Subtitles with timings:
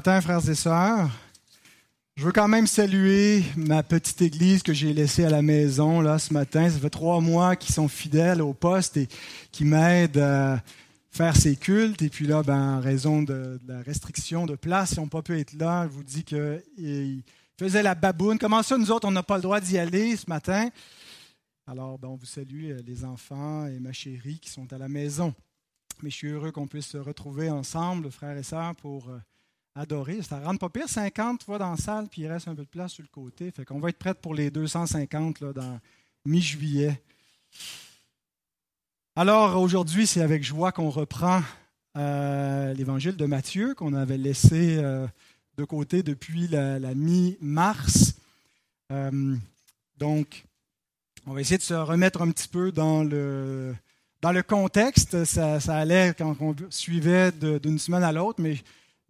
[0.00, 1.10] matin, frères et sœurs.
[2.16, 6.18] Je veux quand même saluer ma petite église que j'ai laissée à la maison là
[6.18, 6.70] ce matin.
[6.70, 9.08] Ça fait trois mois qu'ils sont fidèles au poste et
[9.52, 10.62] qui m'aident à
[11.10, 12.00] faire ces cultes.
[12.00, 15.38] Et puis là, ben, en raison de, la restriction de place, ils n'ont pas pu
[15.38, 15.86] être là.
[15.86, 17.22] Je vous dis qu'ils
[17.58, 18.38] faisaient la baboune.
[18.38, 20.70] Comment ça, nous autres, on n'a pas le droit d'y aller ce matin?
[21.66, 24.88] Alors, ben, on vous salue, euh, les enfants et ma chérie qui sont à la
[24.88, 25.34] maison.
[26.02, 29.18] Mais je suis heureux qu'on puisse se retrouver ensemble, frères et sœurs, pour euh,
[29.74, 30.22] adorer.
[30.22, 32.68] Ça rentre pas pire, 50 fois dans la salle, puis il reste un peu de
[32.68, 33.50] place sur le côté.
[33.50, 35.80] Fait qu'on va être prêts pour les 250 là, dans
[36.24, 37.00] mi-juillet.
[39.16, 41.42] Alors aujourd'hui, c'est avec joie qu'on reprend
[41.96, 45.06] euh, l'évangile de Matthieu qu'on avait laissé euh,
[45.56, 48.14] de côté depuis la, mi-mars.
[49.98, 50.44] donc,
[51.26, 53.74] on va essayer de se remettre un petit peu dans le,
[54.22, 58.56] dans le contexte, ça, allait quand on suivait d'une semaine à l'autre, mais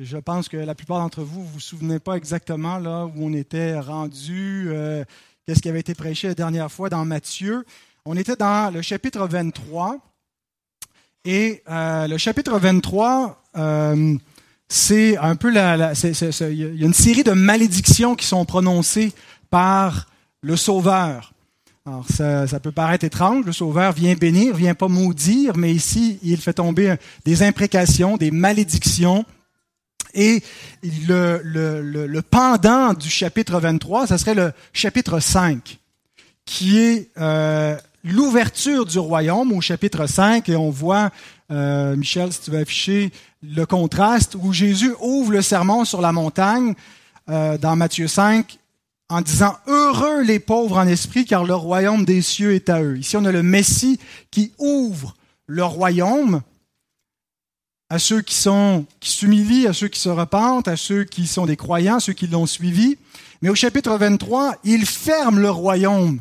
[0.02, 3.32] je pense que la plupart d'entre vous ne vous, souvenez pas exactement là où on
[3.34, 5.04] était rendu, euh,
[5.46, 7.64] qu'est-ce qui avait été prêché la dernière fois dans Matthieu.
[8.06, 9.98] On était dans le chapitre 23.
[11.26, 14.16] Et euh, le chapitre 23, euh,
[14.68, 19.12] c'est un peu la, il y a une série de malédictions qui sont prononcées
[19.50, 20.06] par
[20.40, 21.34] le Sauveur.
[21.84, 26.38] Alors, ça, peut paraître étrange, le Sauveur vient bénir, vient pas maudire, mais ici, il
[26.38, 29.26] fait tomber des imprécations, des malédictions.
[30.14, 30.42] Et
[30.82, 35.78] le, le, pendant du chapitre 23, ce serait le chapitre 5,
[36.44, 40.48] qui est euh, l'ouverture du royaume au chapitre 5.
[40.48, 41.10] Et on voit,
[41.50, 46.12] euh, Michel, si tu veux afficher le contraste, où Jésus ouvre le sermon sur la
[46.12, 46.74] montagne
[47.28, 48.58] euh, dans Matthieu 5
[49.10, 52.96] en disant Heureux les pauvres en esprit, car le royaume des cieux est à eux.
[52.96, 53.98] Ici, on a le Messie
[54.30, 55.14] qui ouvre
[55.46, 56.42] le royaume
[57.90, 61.44] à ceux qui sont qui s'humilient, à ceux qui se repentent, à ceux qui sont
[61.44, 62.96] des croyants, ceux qui l'ont suivi.
[63.42, 66.20] Mais au chapitre 23, il ferme le royaume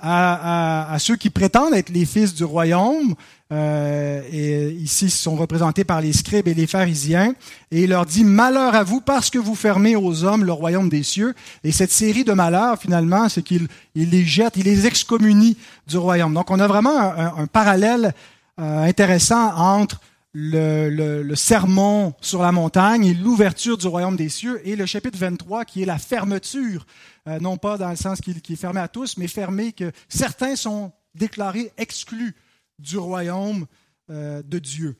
[0.00, 3.14] à, ceux qui prétendent être les fils du royaume,
[3.52, 7.34] euh, et ici ils sont représentés par les scribes et les pharisiens,
[7.72, 10.88] et il leur dit malheur à vous parce que vous fermez aux hommes le royaume
[10.88, 11.34] des cieux.
[11.64, 13.66] Et cette série de malheurs, finalement, c'est qu'il
[13.96, 15.56] les jette, il les excommunie
[15.88, 16.34] du royaume.
[16.34, 18.14] Donc on a vraiment un, parallèle
[18.60, 20.00] euh, intéressant entre
[20.34, 25.64] le, sermon sur la montagne et l'ouverture du royaume des cieux, et le chapitre 23
[25.64, 26.86] qui est la fermeture,
[27.26, 30.56] euh, non pas dans le sens qu'il est fermé à tous, mais fermé que certains
[30.56, 32.34] sont déclarés exclus
[32.78, 33.66] du royaume
[34.10, 34.96] euh, de Dieu.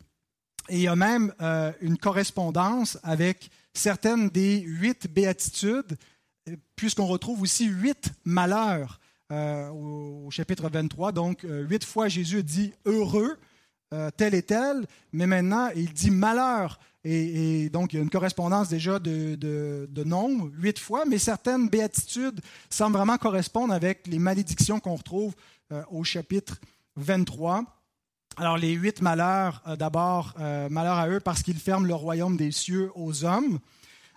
[0.69, 5.97] Et il y a même euh, une correspondance avec certaines des huit béatitudes,
[6.77, 9.00] puisqu'on retrouve aussi huit malheurs
[9.31, 11.12] au, chapitre 23.
[11.12, 13.37] Donc, huit fois Jésus dit heureux
[13.94, 16.78] euh, tel et tel, mais maintenant, il dit malheur.
[17.04, 19.88] Et, donc, il y a une correspondance déjà de, de,
[20.59, 25.34] huit fois, mais certaines béatitudes semblent vraiment correspondre avec les malédictions qu'on retrouve
[25.72, 26.59] euh, au chapitre
[26.97, 27.65] 23.
[28.37, 30.34] Alors, les huit malheurs, euh, d'abord,
[30.69, 33.59] malheur à eux parce qu'ils ferment le royaume des cieux aux hommes,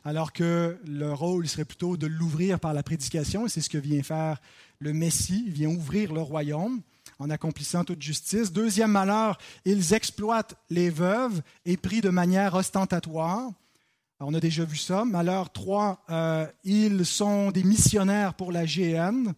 [0.04, 3.78] alors que le rôle serait plutôt de l'ouvrir par la prédication, et c'est ce que
[3.78, 4.42] vient faire
[4.80, 6.82] le Messie, il vient ouvrir le royaume
[7.22, 8.52] en accomplissant toute justice.
[8.52, 13.52] Deuxième malheur, ils exploitent les veuves et pris de manière ostentatoire.
[14.20, 15.06] on a déjà vu ça.
[15.06, 19.34] Malheur 3, euh, ils sont des missionnaires pour la GN.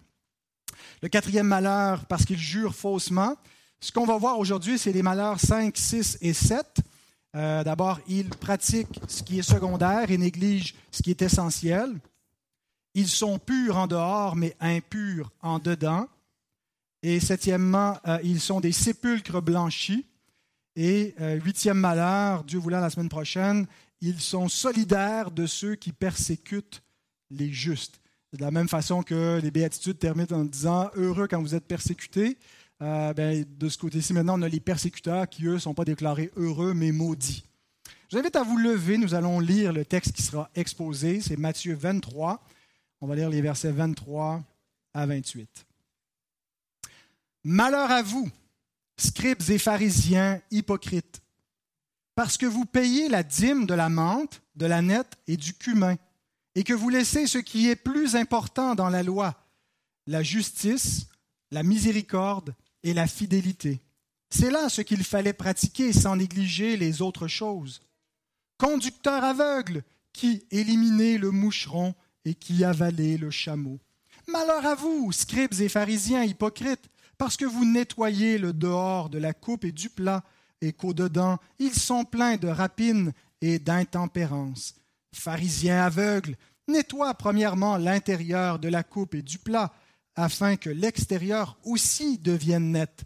[1.01, 3.35] Le quatrième malheur, parce qu'ils jurent faussement.
[3.81, 6.79] Ce qu'on va voir aujourd'hui, c'est les malheurs 5, 6 et 7.
[7.35, 12.00] Euh, d'abord, ils pratiquent ce qui est secondaire et négligent ce qui est essentiel.
[12.94, 16.07] Ils sont purs en dehors, mais impurs en dedans.
[17.03, 20.06] Et septièmement, euh, ils sont des sépulcres blanchis.
[20.78, 23.68] Et euh, huitième malheur, Dieu voulant la semaine prochaine,
[24.00, 26.81] ils sont solidaires de ceux qui persécutent
[27.30, 28.00] les justes.
[28.31, 32.38] De la même façon que les béatitudes terminent en disant Heureux quand vous êtes persécutés.
[32.81, 35.86] Euh, ben, de ce côté-ci, maintenant, on a les persécuteurs qui, eux, ne sont pas
[35.86, 37.44] déclarés heureux, mais maudits.
[38.10, 38.98] Je vous invite à vous lever.
[38.98, 41.19] Nous allons lire le texte qui sera exposé.
[41.19, 42.44] C'est Matthieu 23.
[43.01, 44.42] On va lire les versets 23
[44.94, 45.66] à 28.
[47.44, 48.30] Malheur à vous,
[48.98, 51.22] scribes et pharisiens hypocrites,
[52.16, 55.98] parce que vous payez la dîme de la menthe, de la nette et du cumin,
[56.56, 59.36] et que vous laissez ce qui est plus important dans la loi,
[60.07, 61.07] la justice,
[61.51, 63.81] la miséricorde et la fidélité.
[64.30, 67.81] C'est là ce qu'il fallait pratiquer sans négliger les autres choses.
[68.57, 71.94] Conducteur aveugle, qui éliminez le moucheron
[72.24, 73.80] et qui avalez le chameau.
[74.28, 76.89] Malheur à vous, scribes et pharisiens hypocrites,
[77.24, 80.25] parce que vous nettoyez le dehors de la coupe et du plat,
[80.60, 84.75] et qu'au-dedans, ils sont pleins de rapines et d'intempérance.
[85.16, 86.36] Pharisien aveugle,
[86.68, 89.72] nettoie premièrement l'intérieur de la coupe et du plat,
[90.18, 93.06] afin que l'extérieur aussi devienne net.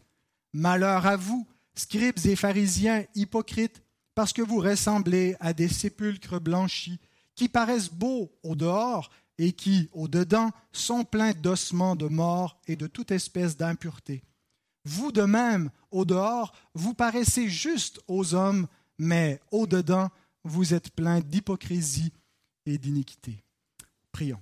[0.52, 3.84] Malheur à vous, scribes et pharisiens hypocrites,
[4.16, 7.00] parce que vous ressemblez à des sépulcres blanchis,
[7.36, 12.75] qui paraissent beaux au dehors et qui, au dedans, sont pleins d'ossements de mort et
[12.75, 14.24] de toute espèce d'impureté.
[14.86, 18.68] Vous de même, au dehors, vous paraissez juste aux hommes,
[18.98, 20.10] mais au dedans,
[20.44, 22.13] vous êtes pleins d'hypocrisie
[22.66, 23.44] et d'iniquité.
[24.12, 24.42] Prions.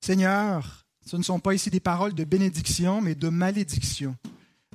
[0.00, 4.14] Seigneur, ce ne sont pas ici des paroles de bénédiction, mais de malédiction,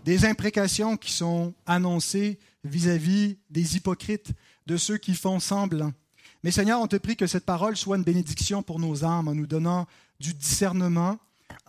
[0.04, 4.32] des imprécations qui sont annoncées vis-à-vis des hypocrites,
[4.66, 5.94] de ceux qui font semblant.
[6.44, 9.36] Mais Seigneur, on te prie que cette parole soit une bénédiction pour nos âmes en
[9.36, 9.88] nous donnant
[10.20, 11.18] du discernement,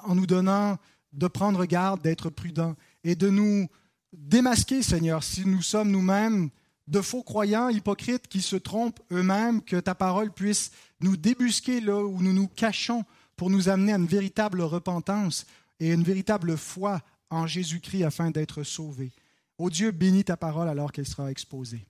[0.03, 0.79] en nous donnant
[1.13, 2.75] de prendre garde, d'être prudent
[3.05, 3.69] et de nous
[4.13, 6.51] démasquer, Seigneur, si nous sommes nous-mêmes
[6.89, 12.05] de faux croyants, hypocrites qui se trompent eux-mêmes, que ta parole puisse nous débusquer là
[12.05, 13.05] où nous nous cachons
[13.37, 15.47] pour nous amener à une véritable repentance
[15.81, 17.01] et une véritable foi
[17.31, 19.13] en Jésus-Christ afin d'être sauvés.
[19.57, 21.87] Ô Dieu, bénis ta parole alors qu'elle sera exposée.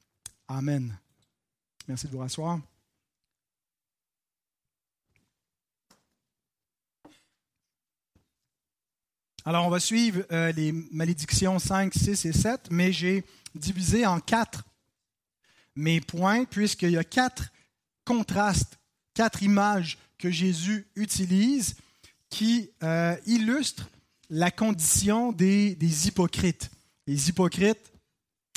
[0.48, 0.96] Amen.
[1.88, 2.60] Merci de vous rasseoir.
[9.46, 14.18] Alors, on va suivre euh, les malédictions 5, 6 et 7, mais j'ai divisé en
[14.18, 14.64] quatre
[15.76, 17.52] mes points, puisqu'il y a quatre
[18.06, 18.78] contrastes,
[19.12, 21.76] quatre images que Jésus utilise
[22.30, 23.90] qui euh, illustrent
[24.30, 25.76] la condition des,
[26.08, 26.70] hypocrites.
[27.06, 27.92] Les hypocrites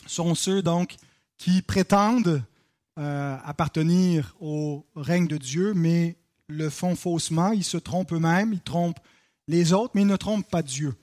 [0.05, 0.95] sont ceux donc
[1.37, 2.41] qui prétendent
[2.97, 6.15] euh, appartenir au règne de Dieu, mais
[6.47, 9.01] le font faussement, ils se trompent eux-mêmes, ils trompent
[9.47, 10.93] les autres, mais ils ne trompent pas Dieu.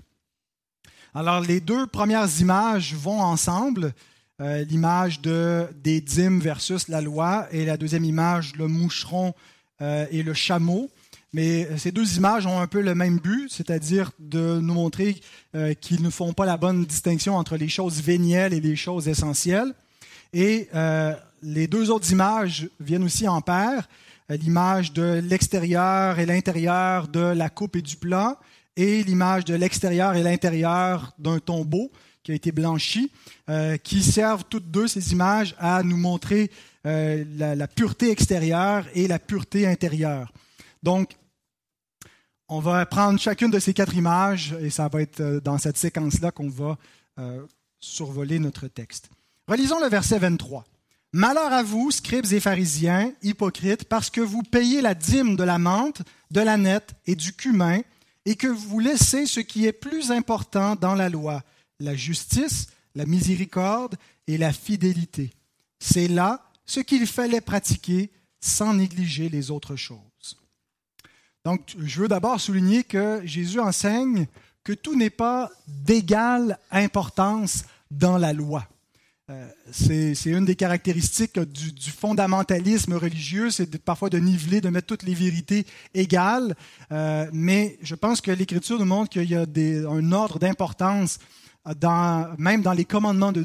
[1.15, 3.95] Alors les deux premières images vont ensemble,
[4.41, 9.33] euh, l'image de, des dîmes versus la loi, et la deuxième image, le moucheron
[9.81, 10.91] euh, et le chameau.
[11.33, 15.21] Mais ces deux images ont un peu le même but, c'est-à-dire de nous montrer
[15.55, 19.07] euh, qu'ils ne font pas la bonne distinction entre les choses vénielles et les choses
[19.07, 19.73] essentielles.
[20.33, 20.69] Et
[21.45, 23.89] les deux autres images viennent aussi en paire,
[24.29, 28.39] l'image de l'extérieur et l'intérieur de la coupe et du plat,
[28.77, 31.91] et l'image de l'extérieur et l'intérieur d'un tombeau
[32.23, 33.13] qui a été blanchi,
[33.51, 36.51] euh, qui servent toutes deux ces images à nous montrer
[36.87, 40.33] euh, la, pureté extérieure et la pureté intérieure.
[40.83, 41.17] Donc,
[42.49, 45.77] on va prendre chacune de ces quatre images et ça va être euh, dans cette
[45.77, 46.79] séquence-là qu'on va
[47.79, 49.09] survoler notre texte.
[49.47, 50.65] Relisons le verset 23.
[51.17, 55.61] Malheur à vous, scribes et pharisiens, hypocrites, parce que vous payez la dîme de la
[55.61, 56.03] menthe,
[56.33, 57.83] de la nette et du cumin,
[58.25, 61.45] et que vous laissez ce qui est plus important dans la loi,
[61.79, 62.67] la justice,
[62.97, 63.95] la miséricorde
[64.27, 65.33] et la fidélité.
[65.79, 68.11] C'est là ce qu'il fallait pratiquer
[68.41, 70.01] sans négliger les autres choses.
[71.45, 74.27] Donc, je veux d'abord souligner que Jésus enseigne
[74.65, 78.67] que tout n'est pas d'égale importance dans la loi.
[79.31, 85.03] Euh, c'est une des caractéristiques du, fondamentalisme religieux, c'est parfois de niveler, de mettre toutes
[85.03, 86.55] les vérités égales.
[86.93, 89.47] Euh, mais je pense que l'Écriture nous montre qu'il y a
[89.89, 91.19] un ordre d'importance
[92.37, 93.43] même dans les commandements de,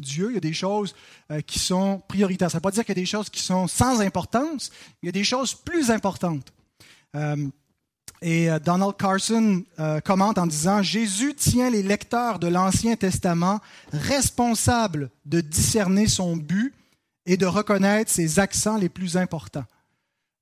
[0.00, 0.92] Dieu, il y a des choses
[1.30, 2.50] euh, qui sont prioritaires.
[2.50, 5.06] Ça ne veut pas dire qu'il y a des choses qui sont sans importance, il
[5.06, 6.52] y a des choses plus importantes.
[8.22, 13.60] Et euh, Donald Carson euh, commente en disant, Jésus tient les lecteurs de l'Ancien Testament
[13.92, 16.74] responsables de discerner son but
[17.26, 19.64] et de reconnaître ses accents les plus importants.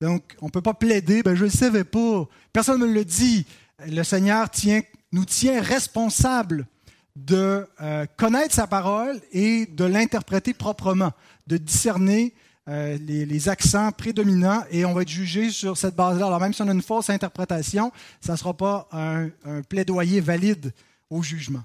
[0.00, 2.92] Donc, on ne peut pas plaider, ben, je ne le savais pas, personne ne me
[2.92, 3.46] le dit.
[3.86, 4.48] Le Seigneur
[5.12, 6.66] nous tient responsables
[7.16, 11.12] de euh, connaître sa parole et de l'interpréter proprement,
[11.46, 12.34] de discerner
[12.68, 16.26] euh, les, accents prédominants et on va être jugé sur cette base-là.
[16.26, 19.30] Alors même si on a une fausse interprétation, ça ne sera pas un,
[19.68, 20.74] plaidoyer valide
[21.08, 21.62] au jugement.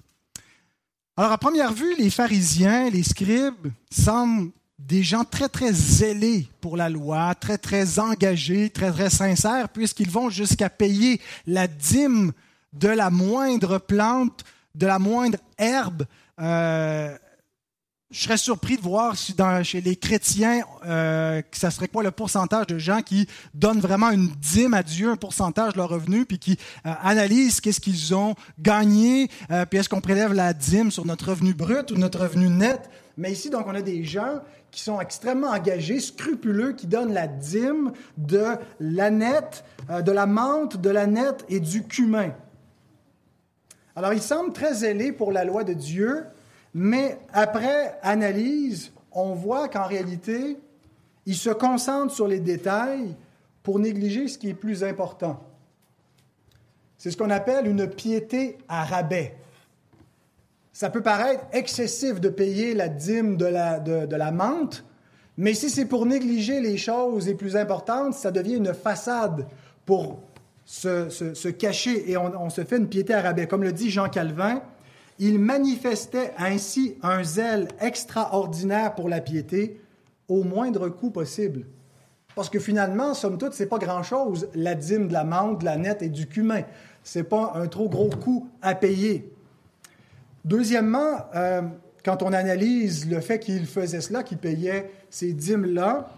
[1.17, 6.77] Alors à première vue, les pharisiens, les scribes semblent des gens très très zélés pour
[6.77, 12.31] la loi, très très engagés, très très sincères, puisqu'ils vont jusqu'à payer la dîme
[12.71, 14.43] de la moindre plante,
[14.73, 16.05] de la moindre herbe,
[16.39, 17.15] euh,
[18.13, 22.11] je serais surpris de voir si dans, chez les chrétiens, euh, ça serait quoi le
[22.11, 26.23] pourcentage de gens qui donnent vraiment une dîme à Dieu, un pourcentage de leur revenu,
[26.25, 30.91] puis qui euh, analysent qu'est-ce qu'ils ont gagné, euh, puis est-ce qu'on prélève la dîme
[30.91, 32.87] sur notre revenu brut ou notre revenu net?
[33.17, 37.27] Mais ici, donc, on a des gens qui sont extrêmement engagés, scrupuleux, qui donnent la
[37.27, 38.45] dîme de
[38.79, 42.31] la nette, euh, de la menthe, de la nette et du cumin.
[43.95, 46.25] Alors, ils semblent très zélés pour la loi de Dieu,
[46.73, 50.57] mais après analyse, on voit qu'en réalité,
[51.25, 53.15] Il se concentre sur les détails
[53.63, 55.41] pour négliger ce qui est plus important.
[56.97, 59.35] C'est ce qu'on appelle une piété à rabais.
[60.73, 64.83] Ça peut paraître excessif de payer la dîme de la, de, la menthe,
[65.37, 69.47] mais si c'est pour négliger les choses les plus importantes, ça devient une façade
[69.85, 70.19] pour
[70.65, 73.47] se, cacher et on, on, se fait une piété à rabais.
[73.47, 74.61] Comme le dit Jean Calvin,
[75.19, 79.79] il manifestait ainsi un zèle extraordinaire pour la piété
[80.27, 81.65] au moindre coût possible.
[82.35, 85.77] Parce que finalement, somme toute, c'est pas grand-chose, la dîme de la menthe, de la
[85.77, 86.63] nette et du cumin.
[87.03, 89.31] C'est pas un trop gros coût à payer.
[90.45, 91.61] Deuxièmement, euh,
[92.03, 96.09] quand on analyse le fait qu'il faisait cela, qu'il payait ces dîmes-là,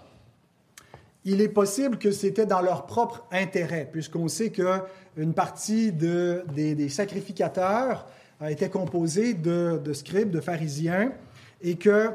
[1.25, 8.07] il est possible que c'était dans leur propre intérêt, puisqu'on sait qu'une partie des, sacrificateurs
[8.50, 11.12] était composée de, scribes, de pharisiens,
[11.62, 12.12] et que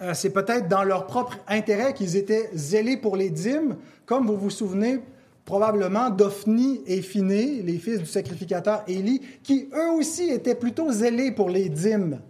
[0.00, 3.76] euh, c'est peut-être dans leur propre intérêt qu'ils étaient zélés pour les dîmes,
[4.06, 5.00] comme vous vous souvenez
[5.44, 11.32] probablement d'Ophni et Phiné, les fils du sacrificateur Élie, qui eux aussi étaient plutôt zélés
[11.32, 12.20] pour les dîmes,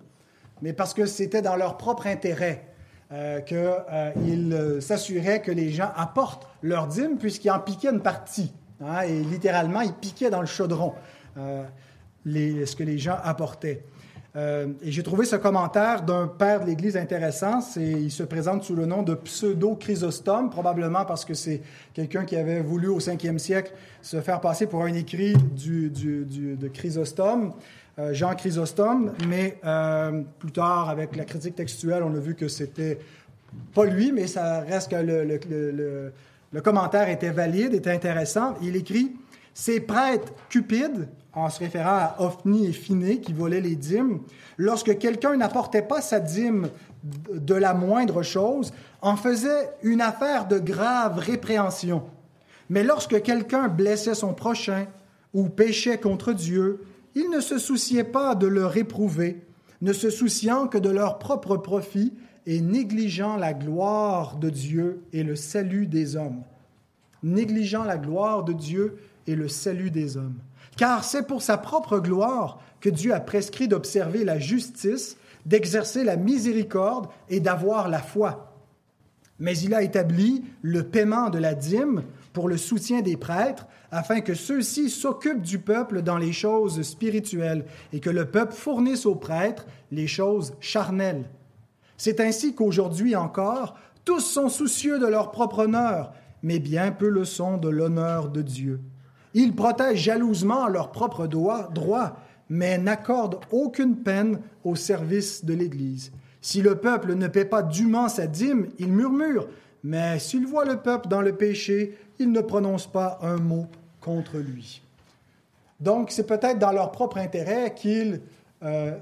[0.62, 2.64] mais parce que c'était dans leur propre intérêt
[3.12, 8.52] euh, qu'ils euh, s'assuraient que les gens apportent leurs dîmes, puisqu'ils en piquaient une partie.
[8.80, 10.92] Hein, et littéralement, ils piquaient dans le chaudron
[12.24, 13.84] ce que les gens apportaient.
[14.36, 17.60] Euh, et j'ai trouvé ce commentaire d'un père de l'Église intéressant.
[17.76, 21.62] il se présente sous le nom de pseudo-Chrysostome, probablement parce que c'est
[21.92, 26.68] quelqu'un qui avait voulu au 5e siècle se faire passer pour un écrit du, de
[26.68, 27.52] Chrysostome,
[28.00, 29.12] euh, Jean Chrysostome.
[29.28, 32.98] Mais euh, plus tard, avec la critique textuelle, on a vu que c'était
[33.72, 36.12] pas lui, mais ça reste que le, le,
[36.50, 38.54] le commentaire était valide, était intéressant.
[38.60, 39.12] Il écrit
[39.52, 44.20] Ces prêtres cupides en se référant à Ophni et Phiné qui volaient les dîmes,
[44.56, 46.68] lorsque quelqu'un n'apportait pas sa dîme
[47.30, 48.72] de la moindre chose,
[49.02, 52.04] en faisait une affaire de grave répréhension.
[52.70, 54.86] Mais lorsque quelqu'un blessait son prochain
[55.34, 59.42] ou péchait contre Dieu, il ne se souciait pas de le réprouver,
[59.82, 62.14] ne se souciant que de leur propre profit
[62.46, 66.42] et négligeant la gloire de Dieu et le salut des hommes.
[67.22, 70.38] Négligeant la gloire de Dieu et le salut des hommes
[70.76, 75.16] car c'est pour sa propre gloire que Dieu a prescrit d'observer la justice,
[75.46, 78.50] d'exercer la miséricorde et d'avoir la foi.
[79.38, 84.20] Mais il a établi le paiement de la dîme pour le soutien des prêtres, afin
[84.20, 89.14] que ceux-ci s'occupent du peuple dans les choses spirituelles et que le peuple fournisse aux
[89.14, 91.28] prêtres les choses charnelles.
[91.96, 96.12] C'est ainsi qu'aujourd'hui encore, tous sont soucieux de leur propre honneur,
[96.42, 98.80] mais bien peu le sont de l'honneur de Dieu.
[99.34, 102.16] Ils protègent jalousement leurs propres droits,
[102.48, 106.12] mais n'accordent aucune peine au service de l'Église.
[106.40, 109.48] Si le peuple ne paie pas dûment sa dîme, il murmure,
[109.82, 113.66] mais s'il voit le peuple dans le péché, il ne prononce pas un mot
[114.00, 114.82] contre lui.
[115.80, 118.20] Donc, c'est peut-être dans leur propre intérêt qu'il...
[118.62, 118.96] Euh,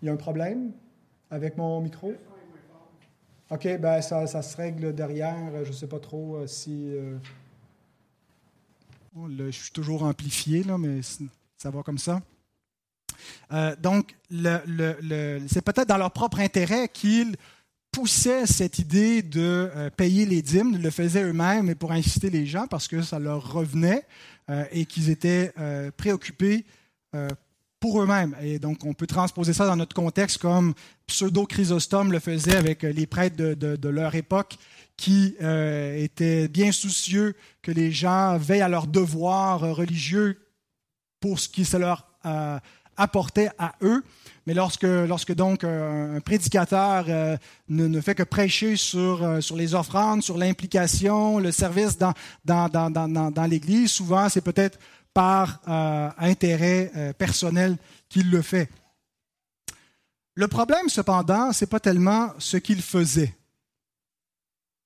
[0.00, 0.72] il y a un problème
[1.30, 2.12] avec mon micro?
[3.50, 5.64] OK, ben ça, ça se règle derrière.
[5.64, 7.16] Je ne sais pas trop euh,
[9.16, 11.00] je suis toujours amplifié, là, mais
[11.56, 12.20] ça va comme ça.
[13.52, 17.36] Euh, donc, c'est peut-être dans leur propre intérêt qu'ils
[17.92, 22.28] poussaient cette idée de euh, payer les dîmes, ils le faisaient eux-mêmes et pour inciter
[22.28, 24.04] les gens parce que ça leur revenait
[24.50, 25.52] euh, et qu'ils étaient
[25.96, 26.64] préoccupés
[27.84, 28.34] pour eux-mêmes.
[28.40, 30.72] Et donc, on peut transposer ça dans notre contexte comme
[31.06, 34.56] Pseudo-Chrysostome le faisait avec les prêtres de leur époque
[34.96, 40.38] qui euh, étaient bien soucieux que les gens veillent à leurs devoirs religieux
[41.20, 42.58] pour ce qui se leur euh,
[42.96, 44.02] apportait à eux.
[44.46, 47.36] Mais lorsque, lorsque donc un, prédicateur euh,
[47.68, 52.14] ne, fait que prêcher sur, sur les offrandes, sur l'implication, le service dans,
[52.46, 54.78] dans, dans, dans, dans l'Église, souvent c'est peut-être
[55.14, 55.60] par
[56.18, 57.78] intérêt personnel
[58.08, 58.68] qu'il le fait.
[60.34, 63.34] Le problème, cependant, ce n'est pas tellement ce qu'il faisait.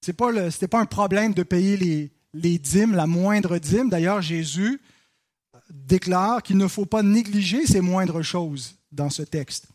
[0.04, 3.88] Ce n'était pas, un problème de payer les, les dîmes, la moindre dîme.
[3.88, 4.80] D'ailleurs, Jésus
[5.70, 9.68] déclare qu'il ne faut pas négliger ces moindres choses dans ce texte.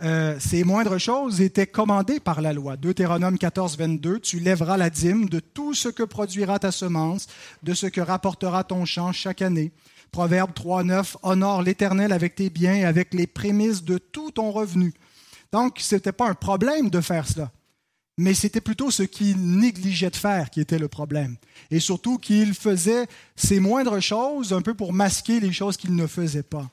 [0.00, 2.76] Euh, ces moindres choses étaient commandées par la loi.
[2.76, 7.26] Deutéronome 14, 22, tu lèveras la dîme de tout ce que produira ta semence,
[7.64, 9.72] de ce que rapportera ton champ chaque année.
[10.10, 14.50] Proverbe 3, 9, honore l'Éternel avec tes biens et avec les prémices de tout ton
[14.50, 14.94] revenu.
[15.52, 17.50] Donc, ce n'était pas un problème de faire cela
[18.18, 21.36] mais c'était plutôt ce qu'il négligeait de faire qui était le problème.
[21.70, 26.06] Et surtout qu'il faisait ces moindres choses un peu pour masquer les choses qu'il ne
[26.08, 26.68] faisait pas.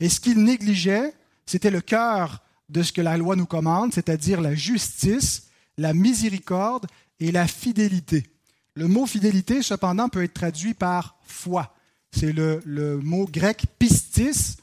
[0.00, 1.12] Et ce qu'il négligeait,
[1.44, 6.86] c'était le cœur de ce que la loi nous commande, c'est-à-dire la justice, la miséricorde
[7.20, 8.26] et la fidélité.
[8.74, 11.74] Le mot fidélité, cependant, peut être traduit par foi.
[12.12, 14.56] C'est le, mot grec pistis,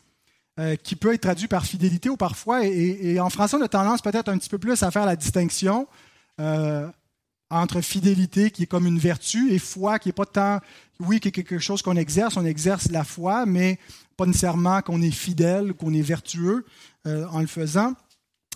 [0.60, 2.66] euh, qui peut être traduit par fidélité ou par foi.
[2.66, 5.88] Et, en français, on a tendance peut-être un petit peu plus à faire la distinction
[6.42, 6.88] euh,
[7.50, 10.60] entre fidélité, qui est comme une vertu, et foi, qui n'est pas tant,
[11.00, 13.80] oui, qui est quelque chose qu'on exerce, on exerce la foi, mais
[14.18, 16.66] pas nécessairement qu'on est fidèle, qu'on est vertueux
[17.06, 17.94] euh, en le faisant.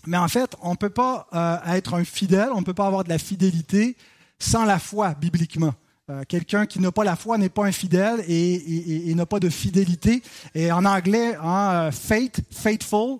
[0.07, 1.27] Mais en fait, on ne peut pas
[1.67, 3.95] être un fidèle, on ne peut pas avoir de la fidélité
[4.39, 5.75] sans la foi, bibliquement.
[6.09, 9.49] Euh, quelqu'un qui n'a pas la foi n'est pas un fidèle et, n'a pas de
[9.49, 10.21] fidélité.
[10.55, 13.19] Et en anglais, hein, euh, faith, faithful,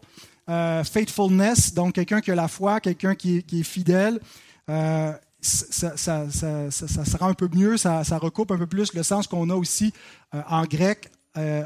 [0.50, 4.19] euh, faithfulness, donc quelqu'un qui a la foi, quelqu'un qui, est fidèle,
[4.67, 9.55] ça, ça, rend un peu mieux, ça, recoupe un peu plus le sens qu'on a
[9.55, 9.93] aussi
[10.33, 11.11] en grec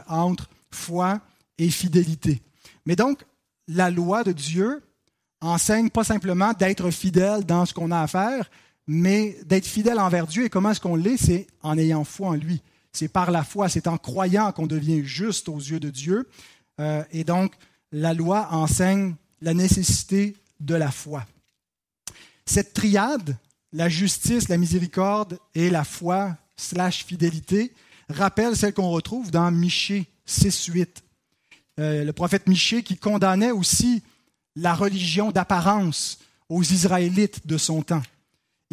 [0.07, 1.21] entre foi
[1.57, 2.41] et fidélité.
[2.85, 3.23] Mais donc,
[3.67, 4.83] la loi de Dieu
[5.41, 8.49] enseigne pas simplement d'être fidèle dans ce qu'on a à faire,
[8.87, 11.17] mais d'être fidèle envers Dieu, et comment est-ce qu'on l'est?
[11.17, 12.61] C'est en ayant foi en lui.
[12.91, 16.27] C'est par la foi, c'est en croyant qu'on devient juste aux yeux de Dieu.
[16.79, 17.53] Euh, et donc,
[17.91, 21.25] la loi enseigne la nécessité de la foi.
[22.45, 23.37] Cette triade,
[23.73, 27.73] la justice, la miséricorde et la foi slash fidélité,
[28.09, 30.87] rappelle celle qu'on retrouve dans Michée 6.8.
[31.79, 34.03] Euh, le prophète Michée qui condamnait aussi
[34.55, 38.03] la religion d'apparence aux Israélites de son temps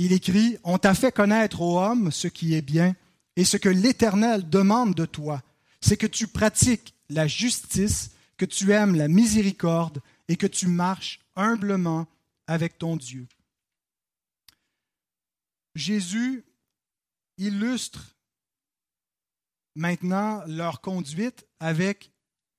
[0.05, 2.97] il écrit, On t'a fait connaître, ô homme, ce qui est bien,
[3.37, 5.43] et ce que l'Éternel demande de toi,
[5.81, 11.21] c'est que tu pratiques la justice, que tu aimes la miséricorde, et que tu marches
[11.37, 12.07] humblement
[12.47, 13.27] avec ton Dieu.
[15.75, 16.45] Jésus
[17.39, 18.17] illustre
[19.75, 22.11] maintenant leur conduite avec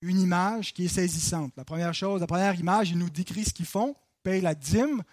[0.01, 1.53] une image qui est saisissante.
[1.55, 5.03] La première chose, la première image, il nous décrit ce qu'ils font, paye la dîme,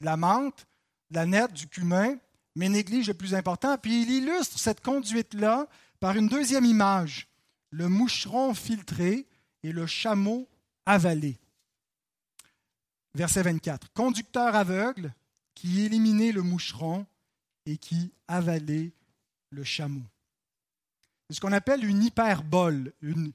[0.00, 0.66] la menthe,
[1.10, 2.16] la nette, du cumin,
[2.54, 3.76] mais néglige le plus important.
[3.78, 5.68] Puis il illustre cette conduite-là
[6.00, 7.28] par une deuxième image,
[7.70, 9.26] le moucheron filtré
[9.62, 10.48] et le chameau
[10.84, 11.38] avalé.
[13.14, 13.92] Verset 24.
[13.92, 15.14] Conducteur aveugle
[15.54, 17.06] qui éliminait le moucheron
[17.64, 18.92] et qui avalait
[19.50, 20.04] le chameau.
[21.28, 23.32] C'est ce qu'on appelle une hyperbole, une,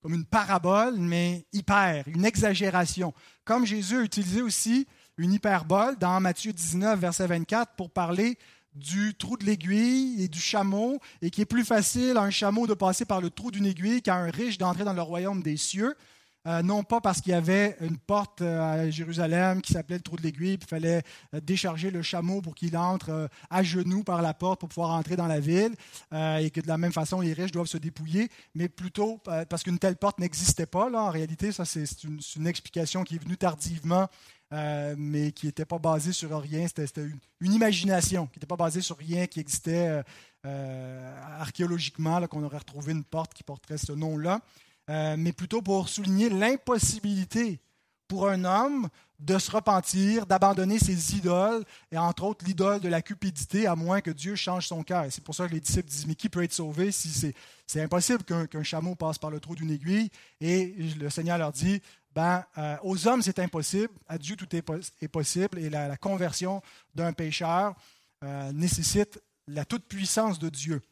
[0.00, 3.12] comme une parabole, mais hyper, une exagération.
[3.44, 4.86] Comme Jésus a utilisé aussi
[5.18, 8.38] une hyperbole dans Matthieu 19, verset 24, pour parler
[8.74, 12.66] du trou de l'aiguille et du chameau, et qui est plus facile à un chameau
[12.66, 15.56] de passer par le trou d'une aiguille qu'à un riche d'entrer dans le royaume des
[15.56, 15.96] cieux.
[16.46, 20.02] Euh, non pas parce qu'il y avait une porte euh, à Jérusalem qui s'appelait le
[20.02, 21.02] trou de l'aiguille, puis il fallait
[21.34, 25.16] euh, décharger le chameau pour qu'il entre à genoux par la porte pour pouvoir entrer
[25.16, 25.74] dans la ville,
[26.12, 29.78] et que de la même façon, les riches doivent se dépouiller, mais plutôt parce qu'une
[29.78, 30.90] telle porte n'existait pas.
[30.90, 34.08] En réalité, ça, c'est une, explication qui est venue tardivement
[34.50, 36.66] mais qui n'était pas basé sur rien.
[36.68, 37.02] C'était
[37.40, 40.02] une, imagination qui n'était pas basée sur rien qui existait
[40.44, 44.40] archéologiquement, qu'on aurait retrouvé une porte qui porterait ce nom-là,
[44.88, 47.60] mais plutôt pour souligner l'impossibilité
[48.08, 53.00] pour un homme de se repentir, d'abandonner ses idoles, et entre autres l'idole de la
[53.00, 55.06] cupidité, à moins que Dieu change son cœur.
[55.10, 57.32] C'est pour ça que les disciples disent, mais qui peut être sauvé si
[57.66, 60.10] c'est impossible qu'un chameau passe par le trou d'une aiguille?
[60.40, 61.80] Et le Seigneur leur dit,
[62.14, 63.92] ben, euh, aux hommes, c'est impossible.
[64.06, 65.58] À Dieu, tout est, possible.
[65.58, 66.62] Et la, conversion
[66.94, 67.74] d'un pécheur
[68.22, 70.82] euh, nécessite la toute-puissance de Dieu.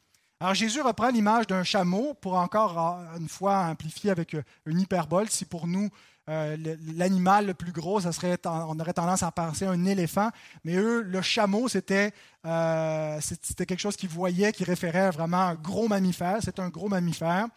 [0.41, 5.31] Alors Jésus reprend l'image d'un chameau pour encore euh, une fois amplifier avec une hyperbole.
[5.31, 5.89] Si pour nous,
[6.27, 10.31] l'animal le plus gros, ça serait, on aurait tendance à penser à un éléphant,
[10.65, 15.87] mais eux, le chameau, c'était quelque chose qu'ils voyaient, qui référait vraiment à un gros
[15.87, 16.39] mammifère.
[16.43, 17.49] C'est un gros mammifère.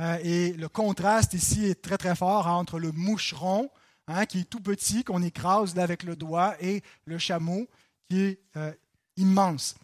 [0.00, 3.70] Euh, et le contraste ici est très très fort entre le moucheron,
[4.08, 7.66] hein, qui est tout petit, qu'on écrase avec le doigt, et le chameau,
[8.08, 8.72] qui est euh,
[9.16, 9.74] immense.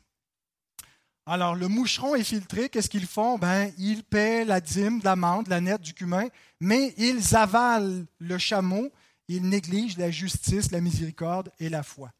[1.29, 3.37] Alors, le moucheron est filtré, qu'est-ce qu'ils font?
[3.37, 6.29] Ben, Ils paient la dîme, de la menthe, de la nette, du cumin,
[6.61, 8.93] mais ils avalent le chameau,
[9.27, 12.13] ils négligent la justice, la miséricorde et la foi.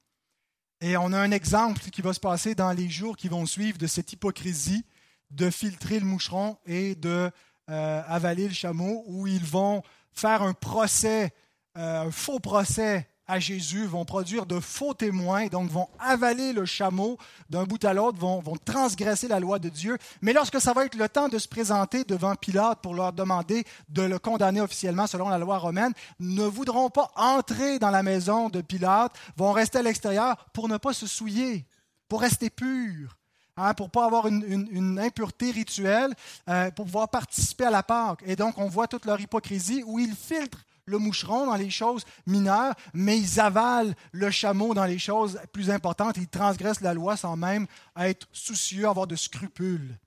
[0.81, 3.79] Et on a un exemple qui va se passer dans les jours qui vont suivre
[3.79, 4.85] de cette hypocrisie
[5.31, 7.31] de filtrer le moucheron et de
[7.71, 11.33] euh, avaler le chameau, où ils vont faire un procès,
[11.79, 16.65] euh, un faux procès à Jésus, vont produire de faux témoins, donc vont avaler le
[16.65, 17.19] chameau
[17.51, 19.99] d'un bout à l'autre, vont, vont, transgresser la loi de Dieu.
[20.23, 23.65] Mais lorsque ça va être le temps de se présenter devant Pilate pour leur demander
[23.89, 28.49] de le condamner officiellement selon la loi romaine, ne voudront pas entrer dans la maison
[28.49, 31.67] de Pilate, vont rester à l'extérieur pour ne pas se souiller,
[32.09, 33.17] pour rester purs.
[33.59, 36.13] Hein, pour ne pas avoir une, impureté rituelle,
[36.47, 38.23] euh, pour pouvoir participer à la Pâque.
[38.27, 42.05] Et donc, on voit toute leur hypocrisie où ils filtrent le moucheron dans les choses
[42.27, 46.17] mineures, mais ils avalent le chameau dans les choses plus importantes.
[46.17, 49.99] Ils transgressent la loi sans même être soucieux, avoir de scrupules.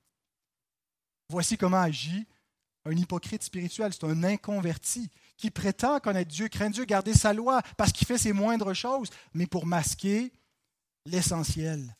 [1.29, 2.25] Voici comment agit
[2.85, 3.93] un hypocrite spirituel.
[3.93, 8.17] C'est un inconverti qui prétend connaître Dieu, craint Dieu, garder sa loi, parce qu'il fait
[8.17, 10.31] ses moindres choses, mais pour masquer
[11.05, 11.95] l'essentiel.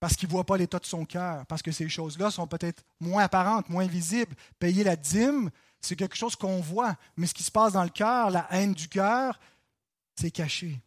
[0.00, 2.84] Parce qu'il ne voit pas l'état de son cœur, parce que ces choses-là sont peut-être
[3.00, 4.34] moins apparentes, moins visibles.
[4.58, 5.50] Payer la dîme,
[5.84, 8.74] c'est quelque chose qu'on voit, mais ce qui se passe dans le cœur, la haine
[8.74, 9.38] du cœur,
[10.16, 10.80] c'est caché.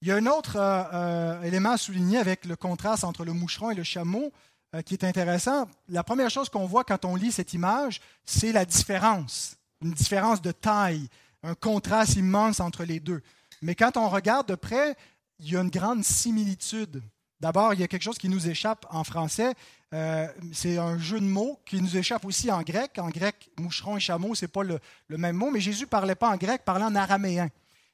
[0.00, 3.32] Il y a un autre euh, euh, élément à souligner avec le contraste entre le
[3.32, 4.32] moucheron et le chameau
[4.74, 5.68] euh, qui est intéressant.
[5.88, 10.42] La première chose qu'on voit quand on lit cette image, c'est la différence une différence
[10.42, 11.08] de taille,
[11.42, 13.22] un contraste immense entre les deux.
[13.62, 14.96] Mais quand on regarde de près,
[15.38, 17.02] il y a une grande similitude.
[17.40, 19.54] D'abord, il y a quelque chose qui nous échappe en français.
[19.94, 22.98] Euh, c'est un jeu de mots qui nous échappe aussi en grec.
[22.98, 26.14] En grec, moucheron et chameau, ce n'est pas le, même mot, mais Jésus ne parlait
[26.14, 27.48] pas en grec, parlait en araméen.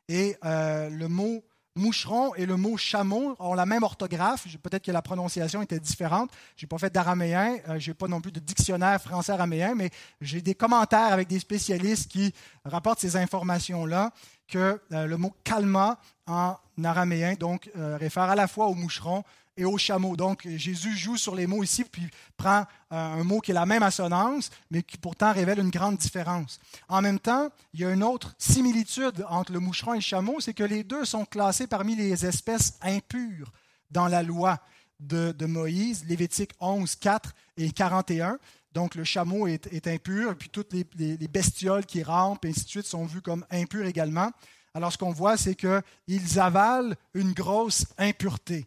[0.09, 1.42] Et euh, le mot
[1.76, 4.46] moucheron et le mot chameau ont la même orthographe.
[4.59, 6.30] Peut-être que la prononciation était différente.
[6.57, 9.90] Je n'ai pas fait d'araméen, euh, je n'ai pas non plus de dictionnaire français-araméen, mais
[10.20, 14.12] j'ai des commentaires avec des spécialistes qui rapportent ces informations-là,
[14.48, 19.22] que euh, le mot kalma en araméen donc, réfère à la fois au moucheron
[19.57, 20.17] et au chameau.
[20.17, 23.67] Donc Jésus joue sur les mots ici, puis prend euh, un mot qui est la
[23.67, 26.59] même assonance, mais qui pourtant révèle une grande différence.
[26.88, 30.40] En même temps, il y a une autre similitude entre le moucheron et le chameau,
[30.40, 33.53] c'est que les deux sont classés parmi les espèces impures
[33.90, 34.59] dans la loi
[35.01, 38.38] de, Moïse, Lévitique 11, 4 et 41.
[38.73, 42.64] Donc le chameau est, impur, et puis toutes les, les, bestioles qui rampent, et ainsi
[42.64, 44.33] de suite, sont vues comme impures également.
[44.75, 48.67] Alors ce qu'on voit, c'est qu'ils avalent une grosse impureté.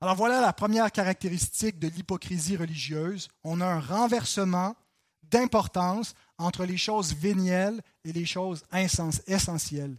[0.00, 3.28] Alors voilà la première caractéristique de l'hypocrisie religieuse.
[3.42, 4.76] On a un renversement
[5.24, 8.64] d'importance entre les choses vénielles et les choses
[9.26, 9.96] essentielles.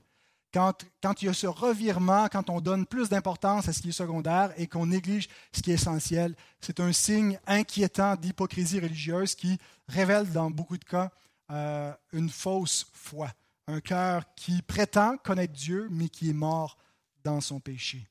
[0.52, 0.74] Quand,
[1.22, 4.52] il y a ce revirement, quand on donne plus d'importance à ce qui est secondaire
[4.58, 10.32] et qu'on néglige ce qui est essentiel, c'est un signe inquiétant d'hypocrisie religieuse qui révèle
[10.32, 11.12] dans beaucoup de cas
[11.52, 13.30] euh, une fausse foi,
[13.68, 16.78] un cœur qui prétend connaître Dieu mais qui est mort
[17.24, 18.09] dans son péché.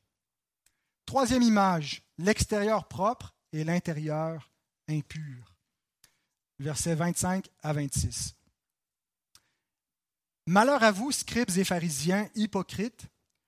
[1.08, 4.50] Troisième image, l'extérieur propre et l'intérieur
[4.90, 5.54] impur.
[6.58, 8.34] Versets 25 à 26.
[10.44, 13.06] Malheur à vous, scribes et pharisiens, hypocrites,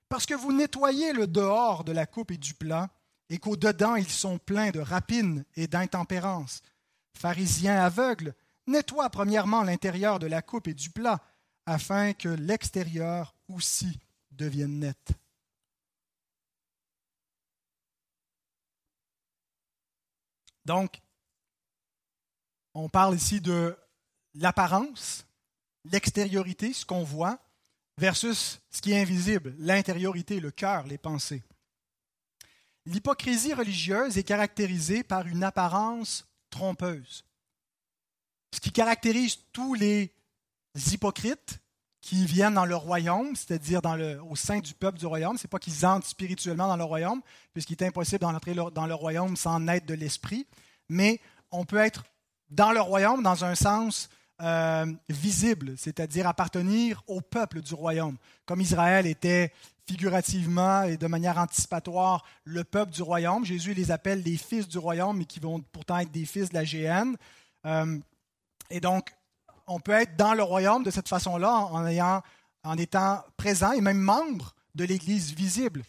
[0.09, 2.89] parce que vous nettoyez le dehors de la coupe et du plat,
[3.29, 6.63] et qu'au-dedans ils sont pleins de rapines et d'intempérance.
[7.15, 8.33] Pharisiens aveugles,
[8.65, 11.21] nettoie premièrement l'intérieur de la coupe et du plat,
[11.67, 13.99] afin que l'extérieur aussi
[14.31, 15.13] devienne net.
[20.65, 21.01] Donc,
[22.73, 23.77] on parle ici de
[24.35, 25.25] l'apparence,
[25.85, 27.39] l'extériorité, ce qu'on voit,
[27.97, 31.43] versus ce qui est invisible, l'intériorité, le cœur, les pensées.
[32.85, 37.23] L'hypocrisie religieuse est caractérisée par une apparence trompeuse.
[38.53, 40.13] Ce qui caractérise tous les
[40.91, 41.59] hypocrites
[42.01, 43.81] qui viennent dans le royaume, c'est-à-dire
[44.29, 45.37] au sein du peuple du royaume.
[45.37, 47.21] Ce n'est pas qu'ils entrent spirituellement dans le royaume,
[47.53, 50.47] puisqu'il est impossible d'entrer dans le royaume sans aide de l'esprit,
[50.89, 51.19] mais
[51.51, 52.03] on peut être
[52.49, 54.09] dans le royaume dans un sens
[54.41, 58.17] euh, visible, c'est-à-dire appartenir au peuple du royaume.
[58.45, 59.53] Comme Israël était
[59.87, 64.79] figurativement et de manière anticipatoire le peuple du royaume, Jésus les appelle les fils du
[64.79, 67.15] royaume, mais qui vont pourtant être des fils de la GN.
[67.67, 67.99] Euh,
[68.71, 69.13] et donc,
[69.71, 72.21] on peut être dans le royaume de cette façon-là en, ayant,
[72.63, 75.83] en étant présent et même membre de l'Église visible,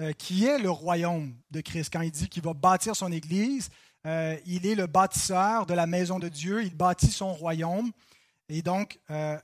[0.00, 1.90] euh, qui est le royaume de Christ.
[1.92, 3.70] Quand il dit qu'il va bâtir son Église,
[4.06, 7.90] euh, il est le bâtisseur de la maison de Dieu, il bâtit son royaume.
[8.48, 9.38] Et donc, euh,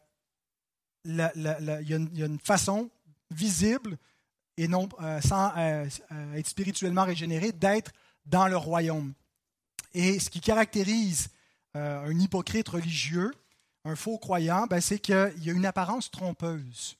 [1.04, 2.90] il, y a une, façon
[3.30, 3.96] visible
[4.56, 4.88] et non
[5.22, 5.52] sans
[6.34, 7.92] être spirituellement régénéré d'être
[8.26, 9.14] dans le royaume.
[9.94, 11.28] Et ce qui caractérise
[11.74, 13.30] un hypocrite religieux,
[13.84, 16.96] un faux croyant, ben, c'est qu'il y a une apparence trompeuse.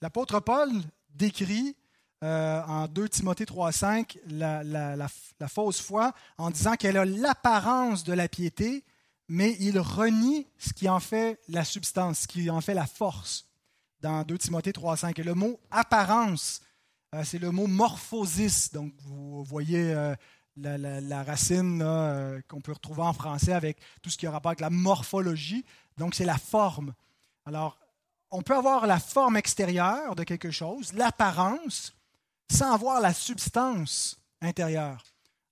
[0.00, 0.70] L'apôtre Paul
[1.14, 1.76] décrit
[2.24, 8.28] euh, en 2 Timothée 3,5 la, fausse foi en disant qu'elle a l'apparence de la
[8.28, 8.84] piété,
[9.28, 13.46] mais il renie ce qui en fait la substance, ce qui en fait la force
[14.00, 15.20] dans 2 Timothée 3,5.
[15.20, 16.60] Et le mot apparence,
[17.14, 18.72] euh, c'est le mot morphosis.
[18.72, 20.14] Donc, vous voyez euh,
[20.60, 24.60] la, racine euh, qu'on peut retrouver en français avec tout ce qui a rapport avec
[24.60, 25.64] la morphologie.
[25.96, 26.94] Donc, c'est la forme.
[27.46, 27.78] Alors,
[28.30, 31.94] on peut avoir la forme extérieure de quelque chose, l'apparence,
[32.50, 35.02] sans avoir la substance intérieure.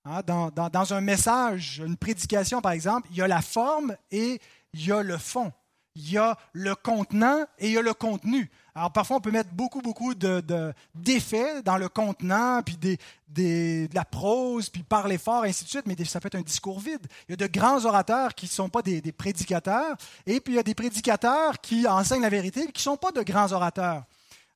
[0.04, 4.40] Hein, dans, dans, un message, une prédication, par exemple, il y a la forme et
[4.72, 5.52] il y a le fond.
[5.94, 8.50] il y a le contenant et il y a le contenu.
[8.76, 13.94] Alors parfois, on peut mettre beaucoup, beaucoup d'effets de, dans le contenant, puis des, de
[13.94, 17.06] la prose, puis parler fort, ainsi de suite, mais ça peut être un discours vide.
[17.26, 20.56] Il y a de grands orateurs qui ne sont pas des, prédicateurs, et puis il
[20.56, 24.04] y a des prédicateurs qui enseignent la vérité, qui ne sont pas de grands orateurs.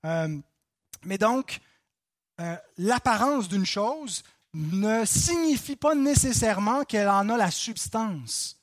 [0.04, 0.36] Euh,
[1.06, 1.58] mais donc,
[2.42, 8.58] euh, l'apparence d'une chose ne signifie pas nécessairement qu'elle en a la substance.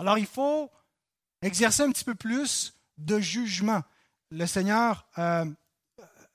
[0.00, 0.68] Alors il faut
[1.42, 3.82] exercer un petit peu plus de jugement.
[4.30, 5.44] Le Seigneur euh,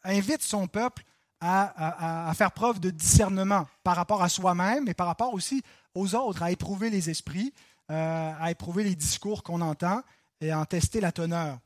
[0.04, 1.04] invite son peuple
[1.42, 5.64] à, faire preuve de discernement par rapport à soi-même et par rapport aussi
[5.96, 7.52] aux autres, à éprouver les esprits,
[7.90, 10.04] euh, à éprouver les discours qu'on entend
[10.40, 11.58] et à en tester la teneur.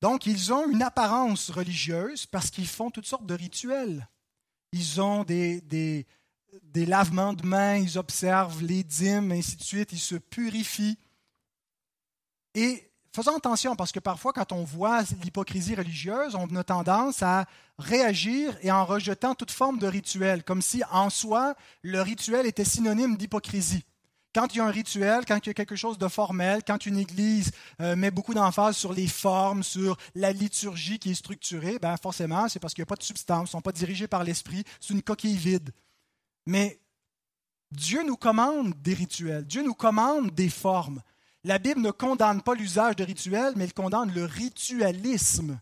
[0.00, 4.08] Donc, ils ont une apparence religieuse parce qu'ils font toutes sortes de rituels.
[4.72, 6.06] Ils ont des,
[6.74, 10.98] lavements de mains, ils observent les dîmes, ainsi de suite, ils se purifient.
[12.54, 17.46] Et faisons attention parce que parfois, quand on voit l'hypocrisie religieuse, on a tendance à
[17.78, 22.64] réagir et en rejetant toute forme de rituel, comme si en soi, le rituel était
[22.64, 23.84] synonyme d'hypocrisie.
[24.32, 26.86] Quand il y a un rituel, quand il y a quelque chose de formel, quand
[26.86, 31.80] une église euh, met beaucoup d'emphase sur les formes, sur la liturgie qui est structurée,
[31.80, 34.06] ben forcément, c'est parce qu'il n'y a pas de substance, ils ne sont pas dirigés
[34.06, 35.72] par l'esprit, c'est une coquille vide.
[36.46, 36.78] Mais
[37.72, 41.02] Dieu nous commande des rituels, Dieu nous commande des formes.
[41.44, 45.58] La Bible ne condamne pas l'usage de rituels, mais elle condamne le ritualisme.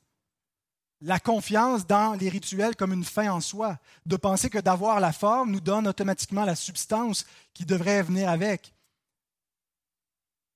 [1.01, 5.12] La confiance dans les rituels comme une fin en soi, de penser que d'avoir la
[5.12, 8.75] forme nous donne automatiquement la substance qui devrait venir avec.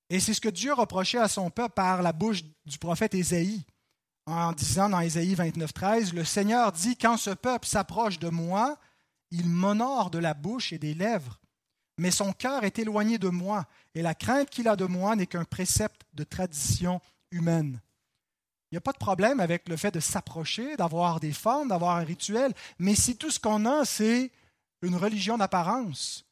[0.09, 3.63] Et c'est ce que Dieu reprochait à son peuple par la bouche du prophète Ésaïe,
[4.25, 8.77] en disant dans Ésaïe 29, 13, Le Seigneur dit, Quand ce peuple s'approche de moi,
[9.31, 11.39] il m'honore de la bouche et des lèvres,
[11.97, 15.27] mais son cœur est éloigné de moi, et la crainte qu'il a de moi n'est
[15.27, 17.01] qu'un précepte de tradition
[17.31, 17.81] humaine.
[18.71, 21.97] Il n'y a pas de problème avec le fait de s'approcher, d'avoir des formes, d'avoir
[21.97, 24.31] un rituel, mais si tout ce qu'on a, c'est
[24.81, 26.25] une religion d'apparence,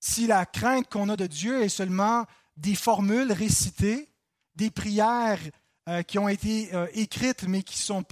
[0.00, 2.26] si la crainte qu'on a de Dieu est seulement
[2.58, 4.10] des formules récitées,
[4.54, 5.40] des prières
[5.88, 8.02] euh, qui ont été euh, écrites mais qui ne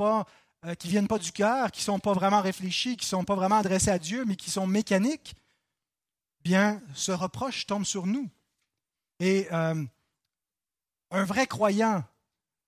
[0.64, 3.34] euh, viennent pas du cœur, qui ne sont pas vraiment réfléchies, qui ne sont pas
[3.34, 5.34] vraiment adressées à Dieu, mais qui sont mécaniques,
[6.42, 8.28] bien, ce reproche tombe sur nous.
[9.20, 9.84] Et euh,
[11.10, 12.04] un vrai croyant,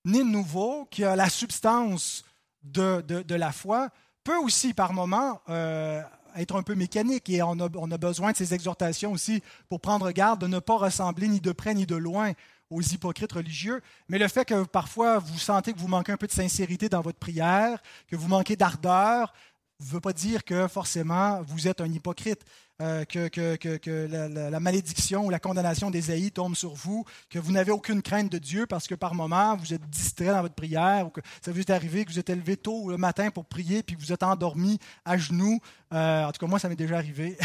[0.05, 2.25] né nouveau, qui a la substance
[2.63, 3.91] de, de, la foi,
[4.23, 6.03] peut aussi, par moments, euh,
[6.37, 9.81] être un peu mécanique et on a, on a, besoin de ces exhortations aussi pour
[9.81, 12.33] prendre garde de ne pas ressembler ni de près ni de loin
[12.71, 13.81] aux hypocrites religieux.
[14.09, 17.03] Mais le fait que parfois vous sentez que vous manquez un peu de sincérité dans
[17.03, 19.33] votre prière, que vous manquez d'ardeur,
[19.81, 22.45] ne veut pas dire que forcément vous êtes un hypocrite.
[22.83, 28.03] Euh, que, la, malédiction ou la condamnation d'Ésaïe tombe sur vous, que vous n'avez aucune
[28.03, 31.21] crainte de Dieu parce que par moment vous êtes distrait dans votre prière, ou que
[31.41, 34.01] ça vous est arrivé que vous êtes élevé tôt le matin pour prier, puis que
[34.01, 35.61] vous êtes endormi à genoux.
[35.93, 37.39] Euh, en tout cas, moi, ça m'est déjà arrivé.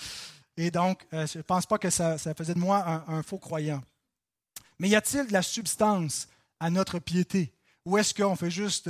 [0.56, 3.82] Et donc, euh, je ne pense pas que ça, faisait de moi un, faux croyant.
[4.78, 6.28] Mais y a-t-il de la substance
[6.60, 7.52] à notre piété?
[7.84, 8.88] Ou est-ce qu'on fait juste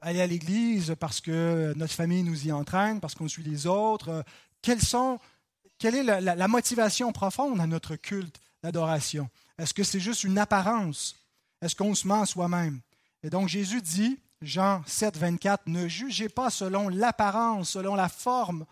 [0.00, 4.24] aller à l'église parce que notre famille nous y entraîne, parce qu'on suit les autres,
[4.62, 9.28] quelle est la, motivation profonde à notre culte d'adoration?
[9.58, 11.16] Est-ce que c'est juste une apparence?
[11.62, 12.80] Est-ce qu'on se ment soi-même?
[13.22, 18.66] Et donc Jésus dit, Jean 7, 24, ne jugez pas selon l'apparence, selon la forme,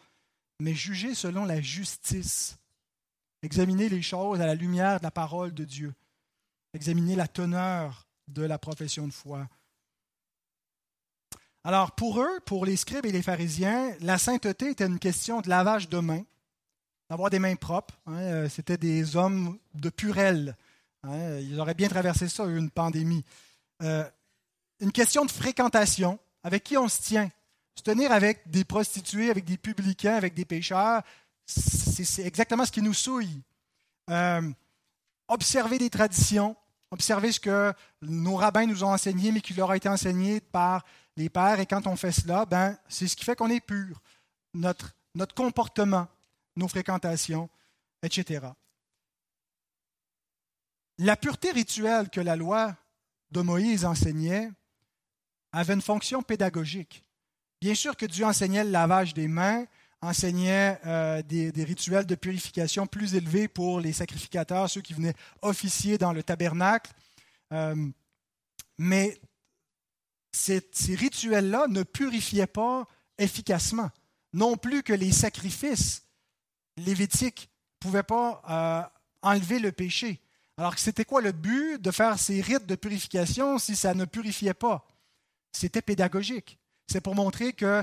[0.61, 2.57] mais jugez selon la justice.
[3.43, 5.95] Examinez les choses à la lumière de la parole de Dieu.
[6.73, 9.47] Examinez la teneur de la profession de foi.
[11.67, 15.49] Alors pour eux, pour les scribes et les pharisiens, la sainteté était une question de
[15.49, 16.25] lavage de mains,
[17.09, 17.99] d'avoir des mains propres.
[18.07, 20.59] Hein, euh, c'était des hommes de purelle.
[21.05, 23.25] Hein, ils auraient bien traversé ça, une pandémie.
[23.83, 24.05] Euh,
[24.81, 27.31] une question de fréquentation, avec qui on se tient.
[27.77, 31.03] Se tenir avec des prostituées, avec des publicains, avec des pécheurs,
[31.47, 33.41] c'est exactement ce qui nous souille.
[34.11, 34.53] Euh,
[35.29, 36.57] observer des traditions,
[36.91, 37.73] observer ce que
[38.03, 40.85] nos rabbins nous ont enseigné, mais qui leur a été enseigné par
[41.17, 44.01] les pères, et quand on fait cela, ben, c'est ce qui fait qu'on est pur.
[44.55, 46.09] Notre, notre comportement,
[46.57, 47.49] nos fréquentations,
[48.03, 48.47] etc.
[50.99, 52.77] La pureté rituelle que la loi
[53.31, 54.51] de Moïse enseignait
[55.53, 57.05] avait une fonction pédagogique.
[57.61, 59.65] Bien sûr que Dieu enseignait le lavage des mains,
[60.03, 65.99] enseignait euh, des, rituels de purification plus élevés pour les sacrificateurs, ceux qui venaient officier
[65.99, 66.93] dans le tabernacle.
[67.53, 67.75] Euh,
[68.79, 69.19] mais
[70.35, 72.87] ces, rituels-là ne purifiaient pas
[73.19, 73.91] efficacement.
[74.33, 76.03] Non plus que les sacrifices
[76.77, 78.83] lévitiques ne pouvaient pas euh,
[79.23, 80.21] enlever le péché.
[80.57, 84.55] Alors c'était quoi le but de faire ces rites de purification si ça ne purifiait
[84.55, 84.87] pas?
[85.53, 86.59] C'était pédagogique.
[86.87, 87.83] C'est pour montrer que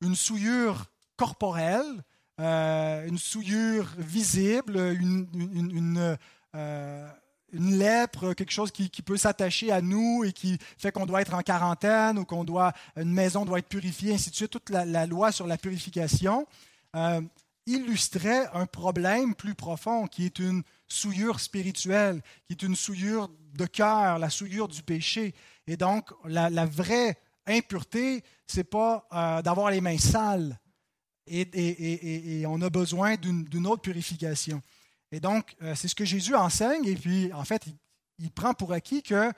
[0.00, 2.04] une souillure corporelle,
[2.40, 6.16] euh, une souillure visible, une,
[6.54, 7.10] euh,
[7.52, 11.34] une lèpre, quelque chose qui, peut s'attacher à nous et qui fait qu'on doit être
[11.34, 14.50] en quarantaine ou qu'on doit une maison doit être purifiée, ainsi de suite.
[14.50, 16.46] Toute la, loi sur la purification
[16.96, 17.20] euh,
[17.66, 23.66] illustrait un problème plus profond qui est une souillure spirituelle, qui est une souillure de
[23.66, 25.34] cœur, la souillure du péché.
[25.66, 30.58] Et donc, la, vraie impureté, c'est pas euh, d'avoir les mains sales.
[31.26, 34.62] et on a besoin d'une autre purification.
[35.12, 37.66] Et donc, euh, c'est ce que Jésus enseigne, et puis, en fait,
[38.18, 39.32] il, prend pour acquis que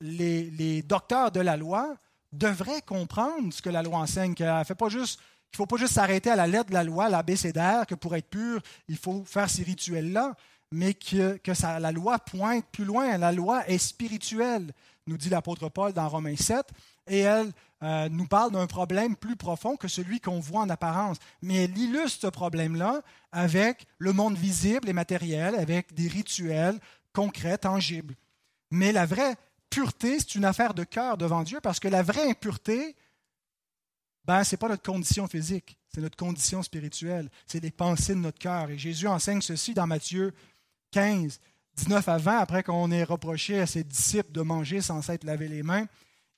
[0.00, 1.96] les, docteurs de la loi
[2.32, 6.46] devraient comprendre ce que la loi enseigne, qu'il ne faut pas juste s'arrêter à la
[6.46, 10.34] lettre de la loi, l'abécédaire, que pour être pur, il faut faire ces rituels-là,
[10.72, 13.16] mais que, que la loi pointe plus loin.
[13.18, 14.72] La loi est spirituelle,
[15.06, 16.66] nous dit l'apôtre Paul dans Romains 7,
[17.06, 21.18] et elle euh, nous parle d'un problème plus profond que celui qu'on voit en apparence.
[21.40, 26.78] Mais elle illustre ce problème-là avec le monde visible et matériel, avec des rituels
[27.12, 28.14] concrets, tangibles.
[28.70, 29.36] Mais la vraie
[29.68, 32.94] pureté, c'est une affaire de cœur devant Dieu, parce que la vraie impureté,
[34.24, 38.20] ben, ce n'est pas notre condition physique, c'est notre condition spirituelle, c'est les pensées de
[38.20, 38.70] notre cœur.
[38.70, 40.32] Et Jésus enseigne ceci dans Matthieu
[40.92, 41.40] 15,
[41.76, 45.48] 19 à 20, après qu'on ait reproché à ses disciples de manger sans s'être lavé
[45.48, 45.86] les mains.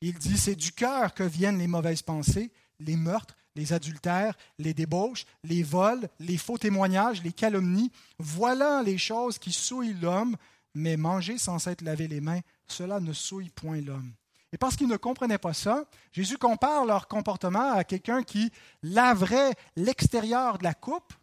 [0.06, 4.74] Il dit, c'est du cœur que viennent les mauvaises pensées, les meurtres, les adultères, les
[4.74, 7.90] débauches, les vols, les faux témoignages, les calomnies.
[8.18, 10.36] Voilà les choses qui souillent l'homme,
[10.74, 14.12] mais manger sans s'être lavé les mains, cela ne souille point l'homme.
[14.52, 19.54] Et parce qu'ils ne comprenaient pas ça, Jésus compare leur comportement à quelqu'un qui laverait
[19.74, 21.14] l'extérieur de la coupe,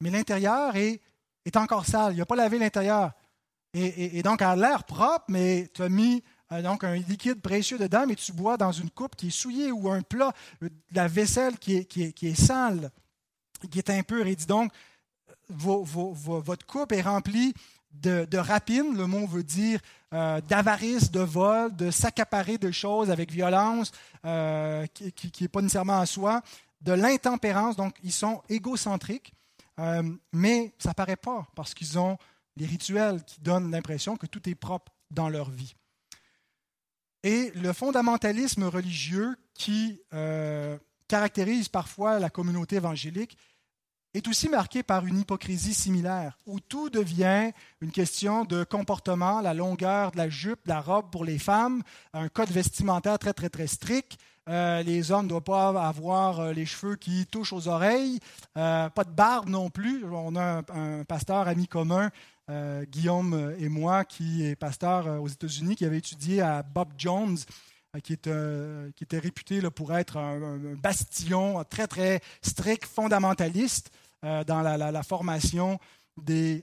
[0.00, 1.00] mais l'intérieur est,
[1.56, 2.14] encore sale.
[2.14, 3.10] Il n'a pas lavé l'intérieur.
[3.74, 6.22] Et, donc, a l'air propre, mais tu as mis
[6.60, 9.90] donc un liquide précieux dedans, mais tu bois dans une coupe qui est souillée ou
[9.90, 12.90] un plat, euh, la vaisselle qui est sale,
[13.70, 14.26] qui est impure.
[14.26, 14.72] Et dit donc,
[15.48, 17.54] votre coupe est remplie
[17.92, 19.80] de, de, rapine, le mot veut dire
[20.12, 23.92] euh, d'avarice, de vol, de s'accaparer de choses avec violence,
[24.94, 26.42] qui n'est pas nécessairement à soi,
[26.80, 29.32] de l'intempérance, donc ils sont égocentriques,
[30.32, 32.18] mais ça ne paraît pas parce qu'ils ont
[32.56, 35.74] les rituels qui donnent l'impression que tout est propre dans leur vie.
[37.24, 43.38] Et le fondamentalisme religieux qui euh, caractérise parfois la communauté évangélique
[44.14, 49.54] est aussi marqué par une hypocrisie similaire, où tout devient une question de comportement, la
[49.54, 51.82] longueur de la jupe, de la robe pour les femmes,
[52.12, 54.18] un code vestimentaire très, très, très strict.
[54.48, 58.18] Euh, les hommes ne doivent pas avoir euh, les cheveux qui touchent aux oreilles,
[58.54, 60.04] pas de barbe non plus.
[60.04, 62.10] On a un, un pasteur ami commun
[62.50, 66.88] euh, Guillaume et moi, qui est pasteur euh, aux États-Unis, qui avait étudié à Bob
[66.98, 67.38] Jones,
[67.94, 73.90] euh, qui, était réputé pour être un, bastion très, très strict, fondamentaliste
[74.22, 75.80] dans la, formation
[76.16, 76.62] des,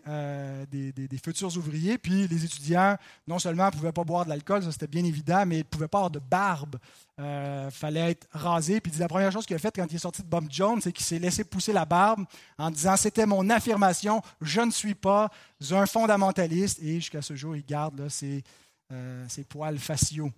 [1.23, 1.97] futurs ouvriers.
[1.97, 5.45] Puis les étudiants, non seulement ne pouvaient pas boire de l'alcool, ça c'était bien évident,
[5.45, 6.77] mais ils ne pouvaient pas avoir de barbe.
[7.17, 8.79] Il fallait être rasé.
[8.79, 10.91] Puis la première chose qu'il a faite quand il est sorti de Bob Jones, c'est
[10.91, 12.25] qu'il s'est laissé pousser la barbe
[12.57, 15.29] en disant C'était mon affirmation, je ne suis pas
[15.71, 16.79] un fondamentaliste.
[16.81, 18.43] Et jusqu'à ce jour, il garde ses,
[18.91, 20.31] euh, ses poils faciaux.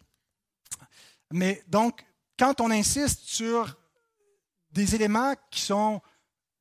[1.32, 2.04] Mais donc,
[2.38, 3.78] quand on insiste sur
[4.72, 6.02] des éléments qui sont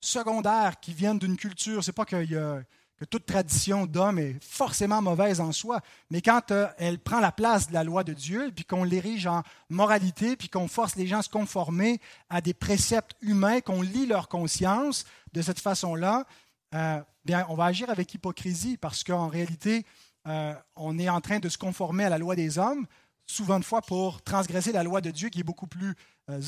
[0.00, 2.62] secondaires, qui viennent d'une culture, c'est pas y a
[3.00, 7.32] que toute tradition d'homme est forcément mauvaise en soi, mais quand euh, elle prend la
[7.32, 11.06] place de la loi de Dieu, puis qu'on l'érige en moralité, puis qu'on force les
[11.06, 16.26] gens à se conformer à des préceptes humains, qu'on lit leur conscience de cette façon-là,
[16.74, 19.86] euh, bien, on va agir avec hypocrisie parce qu'en réalité,
[20.26, 22.86] euh, on est en train de se conformer à la loi des hommes,
[23.26, 25.94] souvent de fois pour transgresser la loi de Dieu qui est beaucoup plus euh,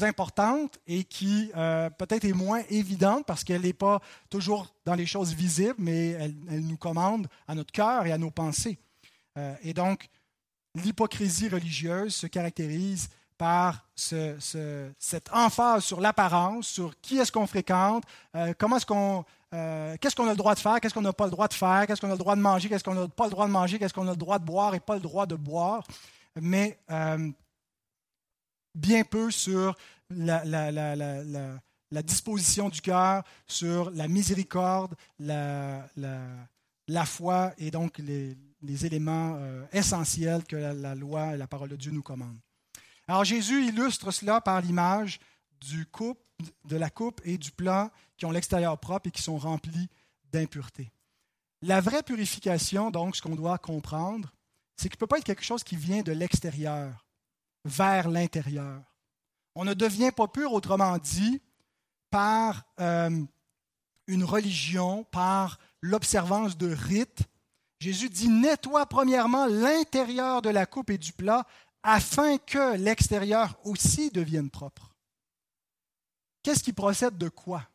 [0.02, 5.06] importante et qui euh, peut-être est moins évidente parce qu'elle n'est pas toujours dans les
[5.06, 8.78] choses visibles, mais elle, nous commande à notre cœur et à nos pensées.
[9.38, 10.08] Euh, et donc,
[10.74, 13.08] l'hypocrisie religieuse se caractérise
[13.38, 18.04] par cette emphase sur l'apparence, sur qui est-ce qu'on fréquente,
[18.56, 21.32] comment est-ce qu'on, qu'est-ce qu'on a le droit de faire, qu'est-ce qu'on n'a pas le
[21.32, 23.30] droit de faire, qu'est-ce qu'on a le droit de manger, qu'est-ce qu'on n'a pas le
[23.30, 25.34] droit de manger, qu'est-ce qu'on a le droit de boire et pas le droit de
[25.34, 25.82] boire.
[26.40, 26.78] Mais
[28.74, 29.76] bien peu sur
[30.10, 30.42] la,
[32.02, 35.88] disposition du cœur, sur la miséricorde, la,
[37.04, 38.36] foi et donc les,
[38.86, 42.40] éléments euh, essentiels que la, loi et la parole de Dieu nous commandent.
[43.08, 45.18] Alors Jésus illustre cela par l'image
[45.60, 46.20] du coupe,
[46.64, 49.88] de la coupe et du plat qui ont l'extérieur propre et qui sont remplis
[50.32, 50.92] d'impureté.
[51.62, 54.32] La vraie purification, donc, ce qu'on doit comprendre,
[54.76, 57.06] c'est qu'il ne peut pas être quelque chose qui vient de l'extérieur
[57.64, 58.82] vers l'intérieur.
[59.54, 61.40] On ne devient pas pur, autrement dit,
[62.10, 63.24] par euh,
[64.06, 67.22] une religion, par l'observance de rites.
[67.80, 71.46] Jésus dit, nettoie premièrement l'intérieur de la coupe et du plat
[71.82, 74.94] afin que l'extérieur aussi devienne propre.
[76.42, 77.68] Qu'est-ce qui procède de quoi?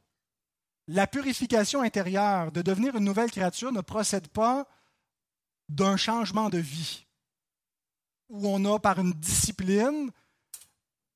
[0.88, 4.68] La purification intérieure, de devenir une nouvelle créature, ne procède pas
[5.68, 7.07] d'un changement de vie,
[8.30, 10.12] où on a par une discipline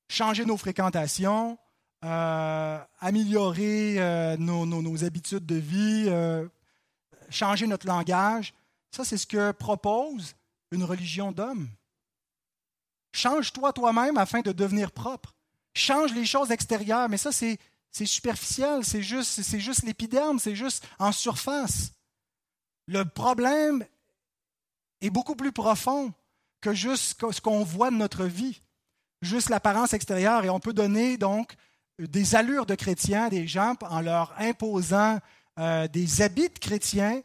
[0.08, 1.58] changé nos fréquentations,
[2.04, 6.46] euh, améliorer euh, nos, habitudes de vie, euh,
[7.30, 8.52] changer notre langage.
[8.90, 10.34] Ça, c'est ce que propose
[10.70, 11.68] une religion d'homme.
[13.14, 15.34] Change-toi toi-même afin de devenir propre.
[15.74, 17.58] Change les choses extérieures, mais ça, c'est,
[17.90, 21.92] superficiel, c'est juste, c'est juste l'épiderme, c'est juste en surface.
[22.86, 23.84] Le problème
[25.00, 26.12] est beaucoup plus profond
[26.62, 28.62] que juste ce qu'on voit de notre vie,
[29.20, 30.44] juste l'apparence extérieure.
[30.44, 31.54] Et on peut donner donc
[31.98, 35.18] des allures de chrétiens des gens en leur imposant
[35.58, 37.20] euh, des habits de chrétiens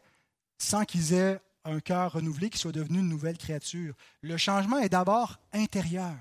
[0.57, 3.93] sans qu'ils aient un cœur renouvelé, qu'ils soient devenus une nouvelle créature.
[4.21, 6.15] Le changement est d'abord intérieur.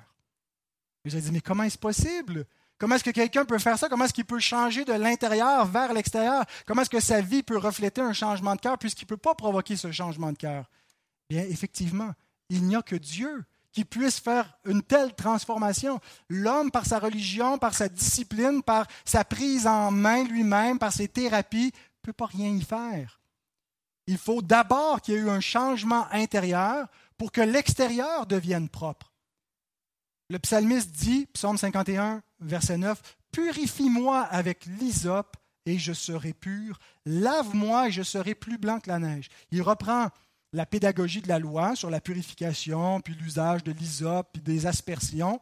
[1.04, 2.46] Vous allez dire, mais comment est-ce possible?
[2.78, 3.88] Comment est-ce que quelqu'un peut faire ça?
[3.88, 6.44] Comment est-ce qu'il peut changer de l'intérieur vers l'extérieur?
[6.66, 9.34] Comment est-ce que sa vie peut refléter un changement de cœur puisqu'il ne peut pas
[9.34, 10.68] provoquer ce changement de cœur?
[11.30, 12.12] Bien, effectivement,
[12.49, 16.01] il n'y a que Dieu qui puisse faire une telle transformation.
[16.30, 21.09] L'homme, par sa religion, par sa discipline, par sa prise en main lui-même, par ses
[21.09, 23.20] thérapies, ne peut pas rien y faire.
[24.07, 26.86] Il faut d'abord qu'il y ait eu un changement intérieur
[27.18, 29.12] pour que l'extérieur devienne propre.
[30.30, 35.36] Le psalmiste dit, psaume 51, verset 9, Purifie-moi avec l'hysope
[35.66, 36.78] et je serai pur.
[37.05, 39.28] Lave-moi et je serai plus blanc que la neige.
[39.51, 40.09] Il reprend
[40.53, 45.40] la pédagogie de la loi sur la purification, puis l'usage de l'hysope, puis des aspersions,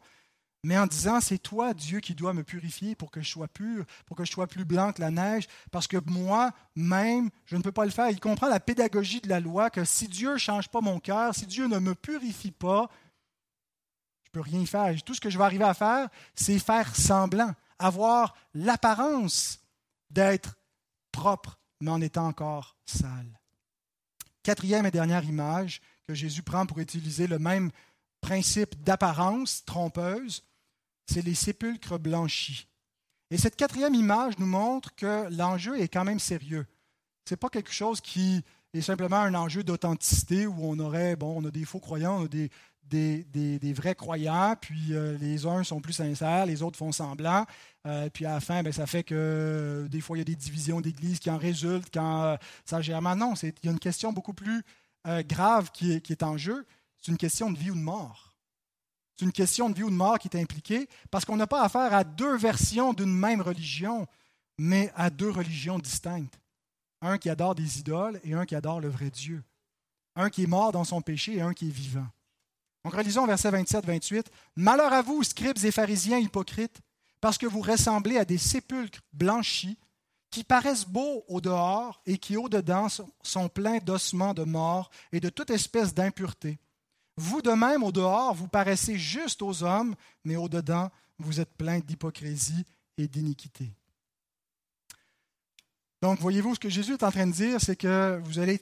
[0.65, 3.85] mais en disant, c'est toi, Dieu, qui dois me purifier pour que je sois pur,
[4.07, 7.71] pour que je sois plus blanc que la neige, parce que moi-même, je ne peux
[7.71, 8.09] pas le faire.
[8.09, 11.35] Il comprend la pédagogie de la loi, que si Dieu ne change pas mon cœur,
[11.35, 12.89] si Dieu ne me purifie pas,
[14.23, 15.03] je ne peux rien faire.
[15.03, 19.59] Tout ce que je vais arriver à faire, c'est faire semblant, avoir l'apparence
[20.09, 20.55] d'être
[21.11, 23.39] propre, mais en étant encore sale.
[24.45, 27.71] Quatrième et dernière image que Jésus prend pour utiliser le même
[28.21, 30.43] principe d'apparence trompeuse,
[31.07, 32.67] c'est les sépulcres blanchis.
[33.31, 36.67] Et cette quatrième image nous montre que l'enjeu est quand même sérieux.
[37.27, 38.43] Ce n'est pas quelque chose qui
[38.75, 42.25] est simplement un enjeu d'authenticité où on aurait, bon, on a des faux croyants, on
[42.25, 42.51] a des,
[42.89, 47.45] des, vrais croyants, puis euh, les uns sont plus sincères, les autres font semblant.
[47.85, 50.25] Euh, puis à la fin, ben, ça fait que euh, des fois, il y a
[50.25, 53.01] des divisions d'église qui en résultent quand ça gère.
[53.01, 54.63] Non, il y a une question beaucoup plus
[55.27, 56.65] grave qui est, qui est en jeu.
[56.97, 58.35] C'est une question de vie ou de mort.
[59.15, 61.63] C'est une question de vie ou de mort qui est impliquée parce qu'on n'a pas
[61.63, 64.07] affaire à deux versions d'une même religion,
[64.57, 66.39] mais à deux religions distinctes.
[67.01, 69.43] Un qui adore des idoles et un qui adore le vrai Dieu.
[70.15, 72.07] Un qui est mort dans son péché et un qui est vivant.
[72.85, 74.25] Donc relisons verset 27-28.
[74.57, 76.81] Malheur à vous, scribes et pharisiens hypocrites,
[77.19, 79.79] parce que vous ressemblez à des sépulcres blanchis
[80.29, 82.87] qui paraissent beaux au dehors et qui au dedans
[83.23, 86.59] sont pleins d'ossements de mort et de toute espèce d'impureté.
[87.17, 91.55] Vous de même, au dehors, vous paraissez juste aux hommes, mais au dedans, vous êtes
[91.57, 92.65] pleins d'hypocrisie
[92.99, 93.71] et d'iniquité.
[96.03, 98.61] Donc, voyez-vous, ce que Jésus est en train de dire, c'est que vous allez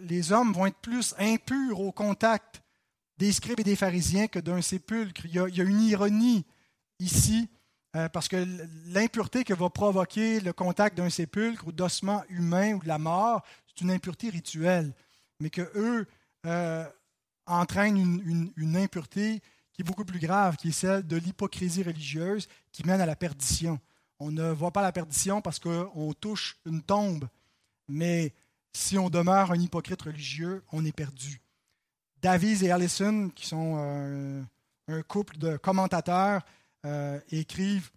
[0.00, 2.62] les hommes vont être plus impurs au contact
[3.18, 5.22] des scribes et des pharisiens que d'un sépulcre.
[5.24, 6.44] Il y, a, une ironie
[6.98, 7.48] ici,
[7.94, 8.44] euh, parce que
[8.86, 13.42] l'impureté que va provoquer le contact d'un sépulcre ou d'ossements humains ou de la mort,
[13.66, 14.92] c'est une impureté rituelle,
[15.40, 16.06] mais que eux
[16.46, 16.86] euh,
[17.46, 19.40] entraînent une, une, impureté
[19.72, 23.16] qui est beaucoup plus grave, qui est celle de l'hypocrisie religieuse qui mène à la
[23.16, 23.78] perdition.
[24.18, 27.28] On ne voit pas la perdition parce qu'on touche une tombe,
[27.88, 28.34] mais
[28.72, 31.40] si on demeure un hypocrite religieux, on est perdu.
[32.22, 34.42] Davies et Allison, qui sont euh,
[34.88, 36.42] un couple de commentateurs,
[36.84, 37.90] euh, écrivent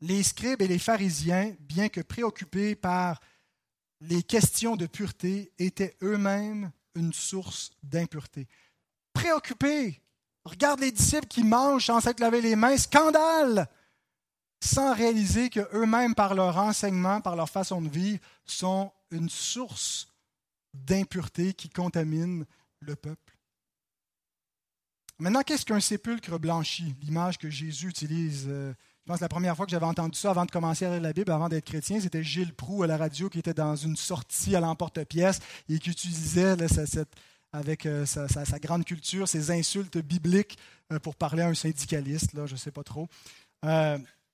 [0.00, 3.20] Les scribes et les pharisiens, bien que préoccupés par
[4.00, 8.48] les questions de pureté, étaient eux-mêmes une source d'impureté.
[9.12, 10.00] Préoccupés,
[10.44, 13.68] regarde les disciples qui mangent sans s'être lavé les mains, scandale
[14.62, 20.08] sans réaliser qu'eux-mêmes, par leur enseignement, par leur façon de vivre, sont une source
[20.74, 22.44] d'impureté qui contamine
[22.80, 23.36] le peuple.
[25.18, 26.94] Maintenant, qu'est-ce qu'un sépulcre blanchi?
[27.02, 28.72] L'image que Jésus utilise euh,
[29.04, 31.02] Je pense que la première fois que j'avais entendu ça avant de commencer à lire
[31.02, 33.96] la Bible, avant d'être chrétien, c'était Gilles Proux à la radio qui était dans une
[33.96, 36.56] sortie à l'emporte-pièce et qui utilisait
[37.52, 40.56] avec euh, sa, grande culture ses insultes bibliques
[40.90, 43.08] euh, pour parler à un syndicaliste, là, je ne sais pas trop.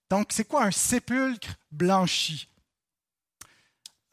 [0.09, 2.49] Donc, c'est quoi un sépulcre blanchi?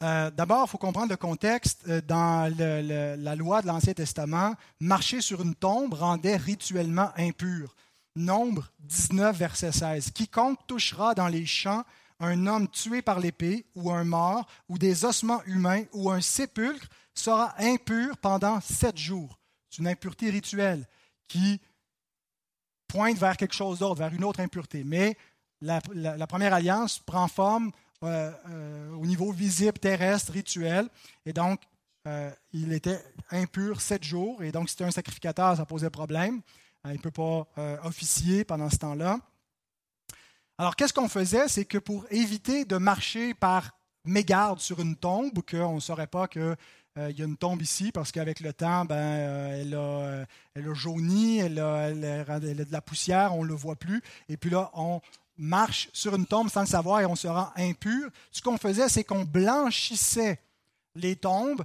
[0.00, 1.88] D'abord, il faut comprendre le contexte.
[1.88, 7.74] Dans la loi de l'Ancien Testament, marcher sur une tombe rendait rituellement impur.
[8.16, 10.10] Nombre 19, verset 16.
[10.10, 11.84] Quiconque touchera dans les champs
[12.20, 16.86] un homme tué par l'épée, ou un mort, ou des ossements humains, ou un sépulcre,
[17.14, 19.38] sera impur pendant sept jours.
[19.68, 20.86] C'est une impureté rituelle
[21.26, 21.60] qui
[22.86, 24.84] pointe vers quelque chose d'autre, vers une autre impureté.
[24.84, 25.16] Mais
[25.60, 25.80] la,
[26.26, 27.72] première alliance prend forme
[28.06, 30.88] euh, euh, au niveau visible, terrestre, rituel,
[31.26, 31.60] et donc
[32.06, 36.40] euh, il était impur sept jours, et donc si c'était un sacrificateur, ça posait problème.
[36.86, 37.48] Il ne peut pas
[37.84, 39.18] officier pendant ce temps-là.
[40.58, 41.48] Alors, qu'est-ce qu'on faisait?
[41.48, 43.70] C'est que pour éviter de marcher par
[44.04, 46.56] mégarde sur une tombe, qu'on ne saurait pas qu'il
[46.98, 51.38] y a une tombe ici, parce qu'avec le temps, ben, elle, a, elle, a, jauni,
[51.38, 54.02] elle a, de la poussière, on ne le voit plus.
[54.28, 55.00] Et puis là, on
[55.36, 58.08] marche sur une tombe sans le savoir et on se rend impur.
[58.30, 60.40] Ce qu'on faisait, c'est qu'on blanchissait
[60.94, 61.64] les tombes,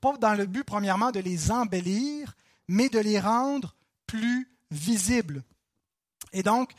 [0.00, 2.34] pas dans le but, premièrement, de les embellir,
[2.68, 3.74] mais de les rendre
[4.06, 5.42] plus visible.
[6.32, 6.72] Et donc,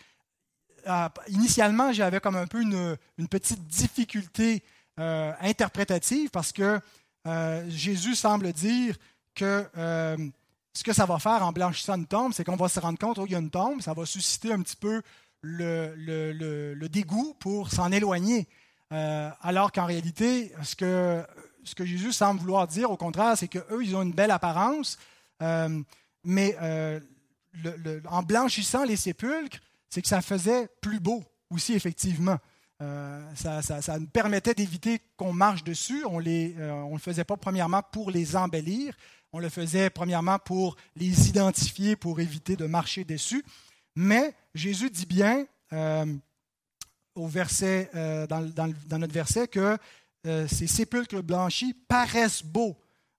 [0.87, 2.97] euh, initialement, j'avais comme un peu une,
[3.27, 4.63] petite difficulté
[4.99, 6.79] euh, interprétative parce que
[7.27, 8.95] euh, Jésus semble dire
[9.33, 9.65] que
[10.73, 13.15] ce que ça va faire en blanchissant une tombe, c'est qu'on va se rendre compte
[13.21, 15.01] qu'il y a une tombe, ça va susciter un petit peu
[15.41, 18.47] le, dégoût pour s'en éloigner.
[18.89, 21.23] alors qu'en réalité, ce que,
[21.63, 24.97] ce que Jésus semble vouloir dire, au contraire, c'est qu'eux, ils ont une belle apparence,
[26.23, 26.57] mais
[28.09, 29.59] en blanchissant les sépulcres,
[29.89, 32.37] c'est que ça faisait plus beau aussi, effectivement.
[32.81, 36.03] Euh, ça, nous permettait d'éviter qu'on marche dessus.
[36.05, 38.93] On ne euh, le faisait pas premièrement pour les embellir,
[39.31, 43.45] on le faisait premièrement pour les identifier, pour éviter de marcher dessus.
[43.95, 46.05] Mais Jésus dit bien euh,
[47.15, 47.89] au verset,
[48.27, 49.77] dans, dans, notre verset que
[50.23, 52.75] ces sépulcres blanchis paraissent beaux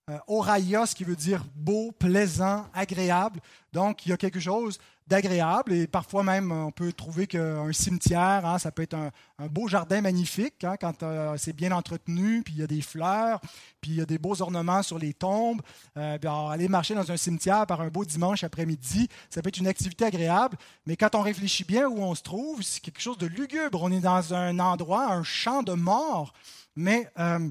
[0.09, 3.41] euh, qui veut dire beau, plaisant, agréable.
[3.73, 8.45] Donc, il y a quelque chose d'agréable et parfois même on peut trouver qu'un cimetière,
[8.45, 9.11] hein, ça peut être un,
[9.47, 13.39] beau jardin magnifique hein, quand euh, c'est bien entretenu, puis il y a des fleurs,
[13.79, 15.61] puis il y a des beaux ornements sur les tombes.
[15.95, 16.17] Euh,
[16.49, 20.05] aller marcher dans un cimetière par un beau dimanche après-midi, ça peut être une activité
[20.05, 23.81] agréable, mais quand on réfléchit bien où on se trouve, c'est quelque chose de lugubre.
[23.81, 26.33] On est dans un endroit, un champ de mort.
[26.75, 27.49] Mais euh,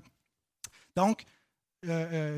[0.94, 1.24] donc,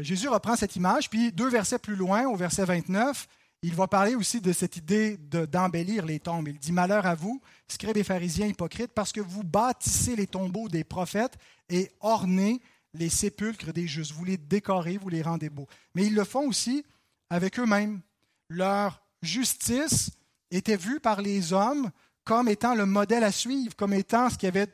[0.00, 3.26] Jésus reprend cette image, puis deux versets plus loin, au verset 29,
[3.62, 6.48] il va parler aussi de cette idée d'embellir les tombes.
[6.48, 10.68] Il dit Malheur à vous, scribes et pharisiens hypocrites, parce que vous bâtissez les tombeaux
[10.68, 11.36] des prophètes
[11.68, 12.60] et ornez
[12.94, 14.12] les sépulcres des justes.
[14.12, 15.68] Vous les décorez, vous les rendez beaux.
[15.94, 16.84] Mais ils le font aussi
[17.30, 18.00] avec eux-mêmes.
[18.48, 20.10] Leur justice
[20.50, 21.90] était vue par les hommes
[22.24, 24.68] comme étant le modèle à suivre, comme étant ce qu'il y avait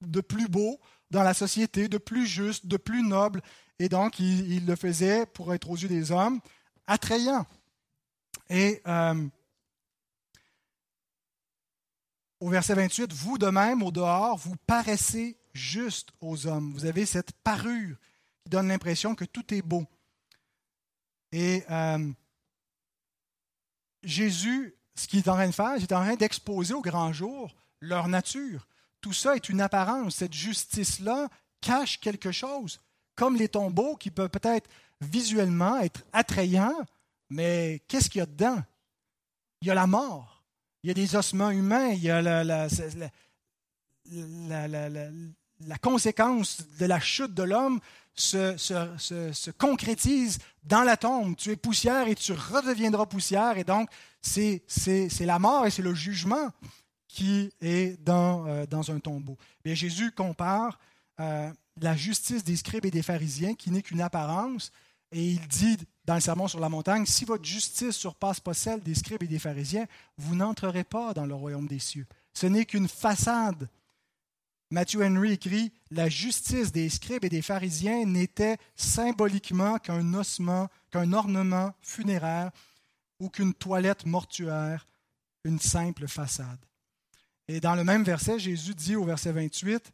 [0.00, 0.80] de plus beau
[1.10, 3.42] dans la société, de plus juste, de plus noble.
[3.78, 6.40] Et donc, il, le faisait, pour être aux yeux des hommes,
[6.86, 7.46] attrayant.
[8.50, 9.28] Et euh,
[12.40, 16.72] au verset 28, vous de même, au dehors, vous paraissez juste aux hommes.
[16.72, 17.96] Vous avez cette parure
[18.42, 19.86] qui donne l'impression que tout est beau.
[21.32, 22.10] Et euh,
[24.02, 27.12] Jésus, ce qu'il est en train de faire, il est en train d'exposer au grand
[27.12, 28.66] jour leur nature.
[29.00, 30.16] Tout ça est une apparence.
[30.16, 31.28] Cette justice-là
[31.60, 32.80] cache quelque chose
[33.14, 34.68] comme les tombeaux qui peuvent peut-être
[35.02, 36.74] visuellement être attrayants,
[37.30, 38.62] mais qu'est-ce qu'il y a dedans?
[39.62, 40.42] Il y a la mort,
[40.82, 42.68] il y a des ossements humains, il y a la,
[45.80, 47.80] conséquence de la chute de l'homme
[48.14, 51.36] se, se, se, concrétise dans la tombe.
[51.36, 53.58] Tu es poussière et tu redeviendras poussière.
[53.58, 53.88] Et donc,
[54.20, 54.62] c'est
[55.20, 56.50] la mort et c'est le jugement
[57.08, 59.36] qui est dans, euh, un tombeau.
[59.64, 60.78] Mais Jésus compare
[61.20, 61.50] euh,
[61.80, 64.72] la justice des scribes et des pharisiens, qui n'est qu'une apparence.
[65.12, 65.76] Et il dit
[66.10, 69.28] dans le Sermon sur la montagne, si votre justice surpasse pas celle des scribes et
[69.28, 69.86] des pharisiens,
[70.16, 72.04] vous n'entrerez pas dans le royaume des cieux.
[72.34, 73.68] Ce n'est qu'une façade.
[74.72, 81.12] Matthew Henry écrit, la justice des scribes et des pharisiens n'était symboliquement qu'un ossement, qu'un
[81.12, 82.50] ornement funéraire
[83.20, 84.88] ou qu'une toilette mortuaire,
[85.44, 86.58] une simple façade.
[87.46, 89.92] Et dans le même verset, Jésus dit au verset 28,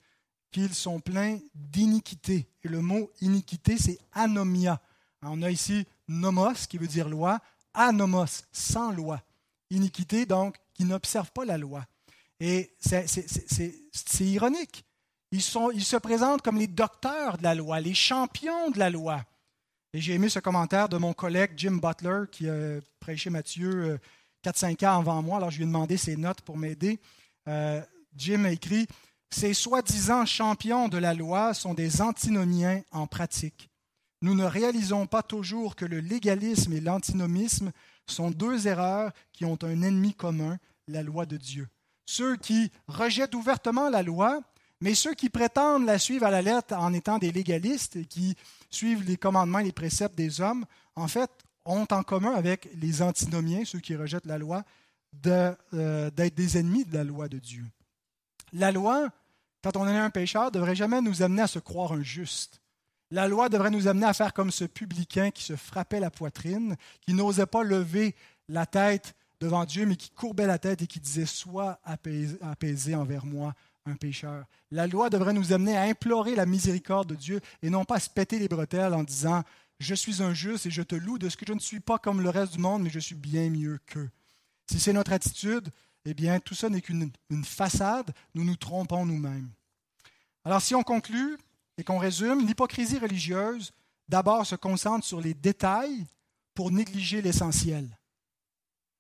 [0.51, 2.49] qu'ils sont pleins d'iniquité.
[2.65, 4.81] Et le mot iniquité, c'est anomia.
[5.21, 7.41] On a ici nomos, qui veut dire loi,
[7.75, 9.21] anomos, sans loi.
[9.71, 11.85] Iniquité, donc, qui n'observe pas la loi.
[12.41, 14.85] Et c'est ironique.
[15.33, 19.25] Ils, se présentent comme les docteurs de la loi, les champions de la loi.
[19.93, 23.99] Et j'ai aimé ce commentaire de mon collègue Jim Butler, qui a prêché Matthieu
[24.45, 25.39] 4-5 euh, ans avant moi.
[25.39, 26.99] Alors je lui ai demandé ses notes pour m'aider.
[27.49, 27.83] Euh,
[28.15, 28.87] Jim a écrit
[29.31, 33.69] Ces soi-disant champions de la loi sont des antinomiens en pratique.
[34.23, 37.73] Nous ne réalisons pas toujours que le légalisme et l'antinomisme
[38.07, 40.59] sont deux erreurs qui ont un ennemi commun,
[40.89, 41.69] la loi de Dieu.
[42.07, 44.41] Ceux qui rejettent ouvertement la loi,
[44.81, 48.37] mais ceux qui prétendent la suivre à la lettre en étant des légalistes et qui
[48.71, 50.65] suivent les commandements et les préceptes des hommes,
[50.95, 51.31] en fait,
[51.65, 54.65] ont en commun avec les antinomiens, ceux qui rejettent la loi,
[55.27, 57.65] euh, d'être des ennemis de la loi de Dieu.
[58.53, 59.09] La loi,
[59.63, 62.61] quand on est un pécheur, ne devrait jamais nous amener à se croire un juste.
[63.11, 66.77] La loi devrait nous amener à faire comme ce publicain qui se frappait la poitrine,
[67.01, 68.17] qui n'osait pas lever
[68.49, 73.25] la tête devant Dieu, mais qui courbait la tête et qui disait Sois apaisé, envers
[73.25, 73.55] moi,
[73.85, 74.45] un pécheur.
[74.73, 78.01] La loi devrait nous amener à implorer la miséricorde de Dieu et non pas à
[78.01, 79.45] se péter les bretelles en disant
[79.79, 81.99] Je suis un juste et je te loue de ce que je ne suis pas
[81.99, 84.11] comme le reste du monde, mais je suis bien mieux qu'eux.
[84.69, 85.69] Si c'est notre attitude,
[86.07, 87.13] eh bien, tout ça n'est qu'une
[87.45, 89.51] façade, nous nous trompons nous-mêmes.
[90.45, 91.37] Alors, si on conclut,
[91.79, 93.73] et qu'on résume, l'hypocrisie religieuse,
[94.09, 96.07] d'abord, se concentre sur les détails
[96.55, 97.89] pour négliger l'essentiel.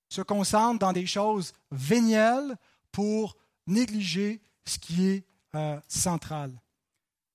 [0.09, 2.57] Se concentre dans des choses vénielles
[2.93, 5.25] pour négliger ce qui est
[5.55, 6.53] euh, central.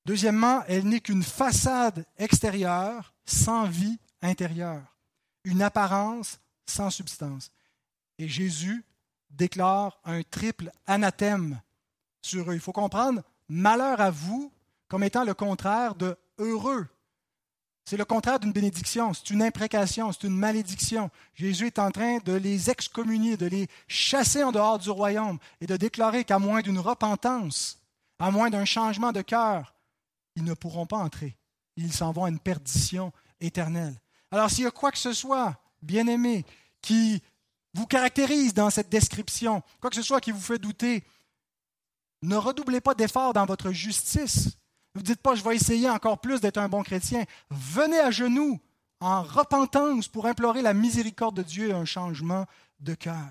[0.05, 4.95] Deuxièmement, elle n'est qu'une façade extérieure sans vie intérieure,
[5.43, 7.51] une apparence sans substance.
[8.17, 8.83] Et Jésus
[9.29, 11.61] déclare un triple anathème
[12.21, 12.53] sur eux.
[12.53, 14.51] Il faut comprendre, malheur à vous
[14.91, 16.85] comme étant le contraire de heureux.
[17.85, 21.09] C'est le contraire d'une bénédiction, c'est une imprécation, c'est une malédiction.
[21.33, 25.65] Jésus est en train de les excommunier, de les chasser en dehors du royaume et
[25.65, 27.79] de déclarer qu'à moins d'une repentance,
[28.19, 29.73] à moins d'un changement de cœur,
[30.35, 31.37] ils ne pourront pas entrer.
[31.77, 33.97] Ils s'en vont à une perdition éternelle.
[34.29, 36.45] Alors s'il y a quoi que ce soit, bien aimé,
[36.81, 37.23] qui
[37.73, 41.05] vous caractérise dans cette description, quoi que ce soit qui vous fait douter,
[42.23, 44.57] ne redoublez pas d'efforts dans votre justice,
[44.95, 47.23] ne vous dites pas, je vais essayer encore plus d'être un bon chrétien.
[47.49, 48.59] Venez à genoux
[48.99, 52.45] en repentance pour implorer la miséricorde de Dieu et un changement
[52.79, 53.29] de cœur.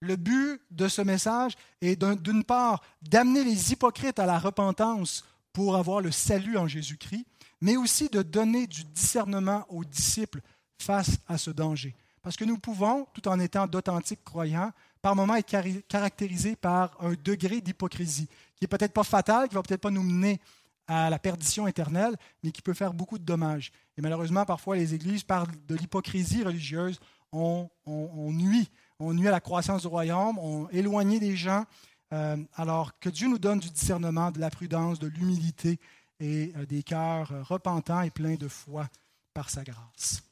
[0.00, 5.76] Le but de ce message est d'une part d'amener les hypocrites à la repentance pour
[5.76, 7.26] avoir le salut en Jésus-Christ,
[7.60, 10.40] mais aussi de donner du discernement aux disciples
[10.78, 11.94] face à ce danger.
[12.20, 17.14] Parce que nous pouvons, tout en étant d'authentiques croyants, par moments être caractérisés par un
[17.14, 20.40] degré d'hypocrisie qui n'est peut-être pas fatal, qui ne va peut-être pas nous mener
[20.86, 23.72] à la perdition éternelle, mais qui peut faire beaucoup de dommages.
[23.96, 26.98] Et malheureusement, parfois, les églises, par de l'hypocrisie religieuse,
[27.32, 28.70] ont on, nuit.
[28.98, 31.64] On nuit à la croissance du royaume, ont éloigné des gens.
[32.12, 35.80] Euh, alors que Dieu nous donne du discernement, de la prudence, de l'humilité
[36.20, 38.86] et euh, des cœurs euh, repentants et pleins de foi
[39.32, 40.22] par sa grâce.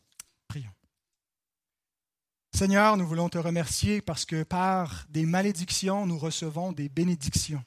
[0.46, 0.70] Prions.
[2.52, 7.64] Seigneur, nous voulons te remercier parce que par des malédictions, nous recevons des bénédictions.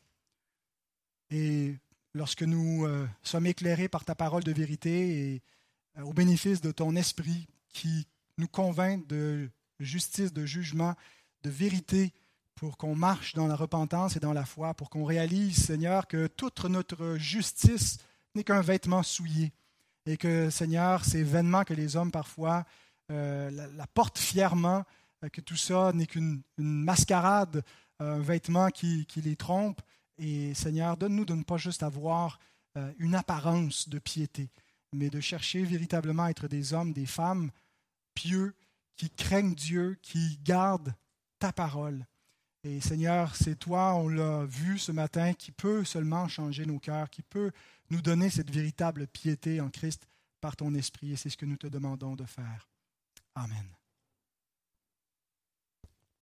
[1.31, 1.75] Et
[2.13, 5.41] lorsque nous euh, sommes éclairés par ta parole de vérité et
[5.97, 8.07] euh, au bénéfice de ton esprit qui
[8.37, 9.49] nous convainc de
[9.79, 10.95] justice, de jugement,
[11.43, 12.13] de vérité,
[12.55, 16.27] pour qu'on marche dans la repentance et dans la foi, pour qu'on réalise, Seigneur, que
[16.27, 17.97] toute notre justice
[18.35, 19.51] n'est qu'un vêtement souillé
[20.05, 22.65] et que, Seigneur, c'est vainement que les hommes parfois
[23.11, 24.83] euh, la, portent fièrement,
[25.31, 27.63] que tout ça n'est qu'une mascarade,
[27.99, 29.81] un vêtement qui les trompe,
[30.17, 32.39] et Seigneur, donne-nous de ne pas juste avoir
[32.77, 34.49] euh, une apparence de piété,
[34.93, 37.51] mais de chercher véritablement à être des hommes, des femmes
[38.13, 38.53] pieux,
[38.95, 40.93] qui craignent Dieu, qui gardent
[41.39, 42.05] ta parole.
[42.63, 47.09] Et Seigneur, c'est toi, on l'a vu ce matin, qui peut seulement changer nos cœurs,
[47.09, 47.51] qui peut
[47.89, 50.07] nous donner cette véritable piété en Christ
[50.39, 51.11] par ton esprit.
[51.11, 52.69] Et c'est ce que nous te demandons de faire.
[53.35, 53.65] Amen.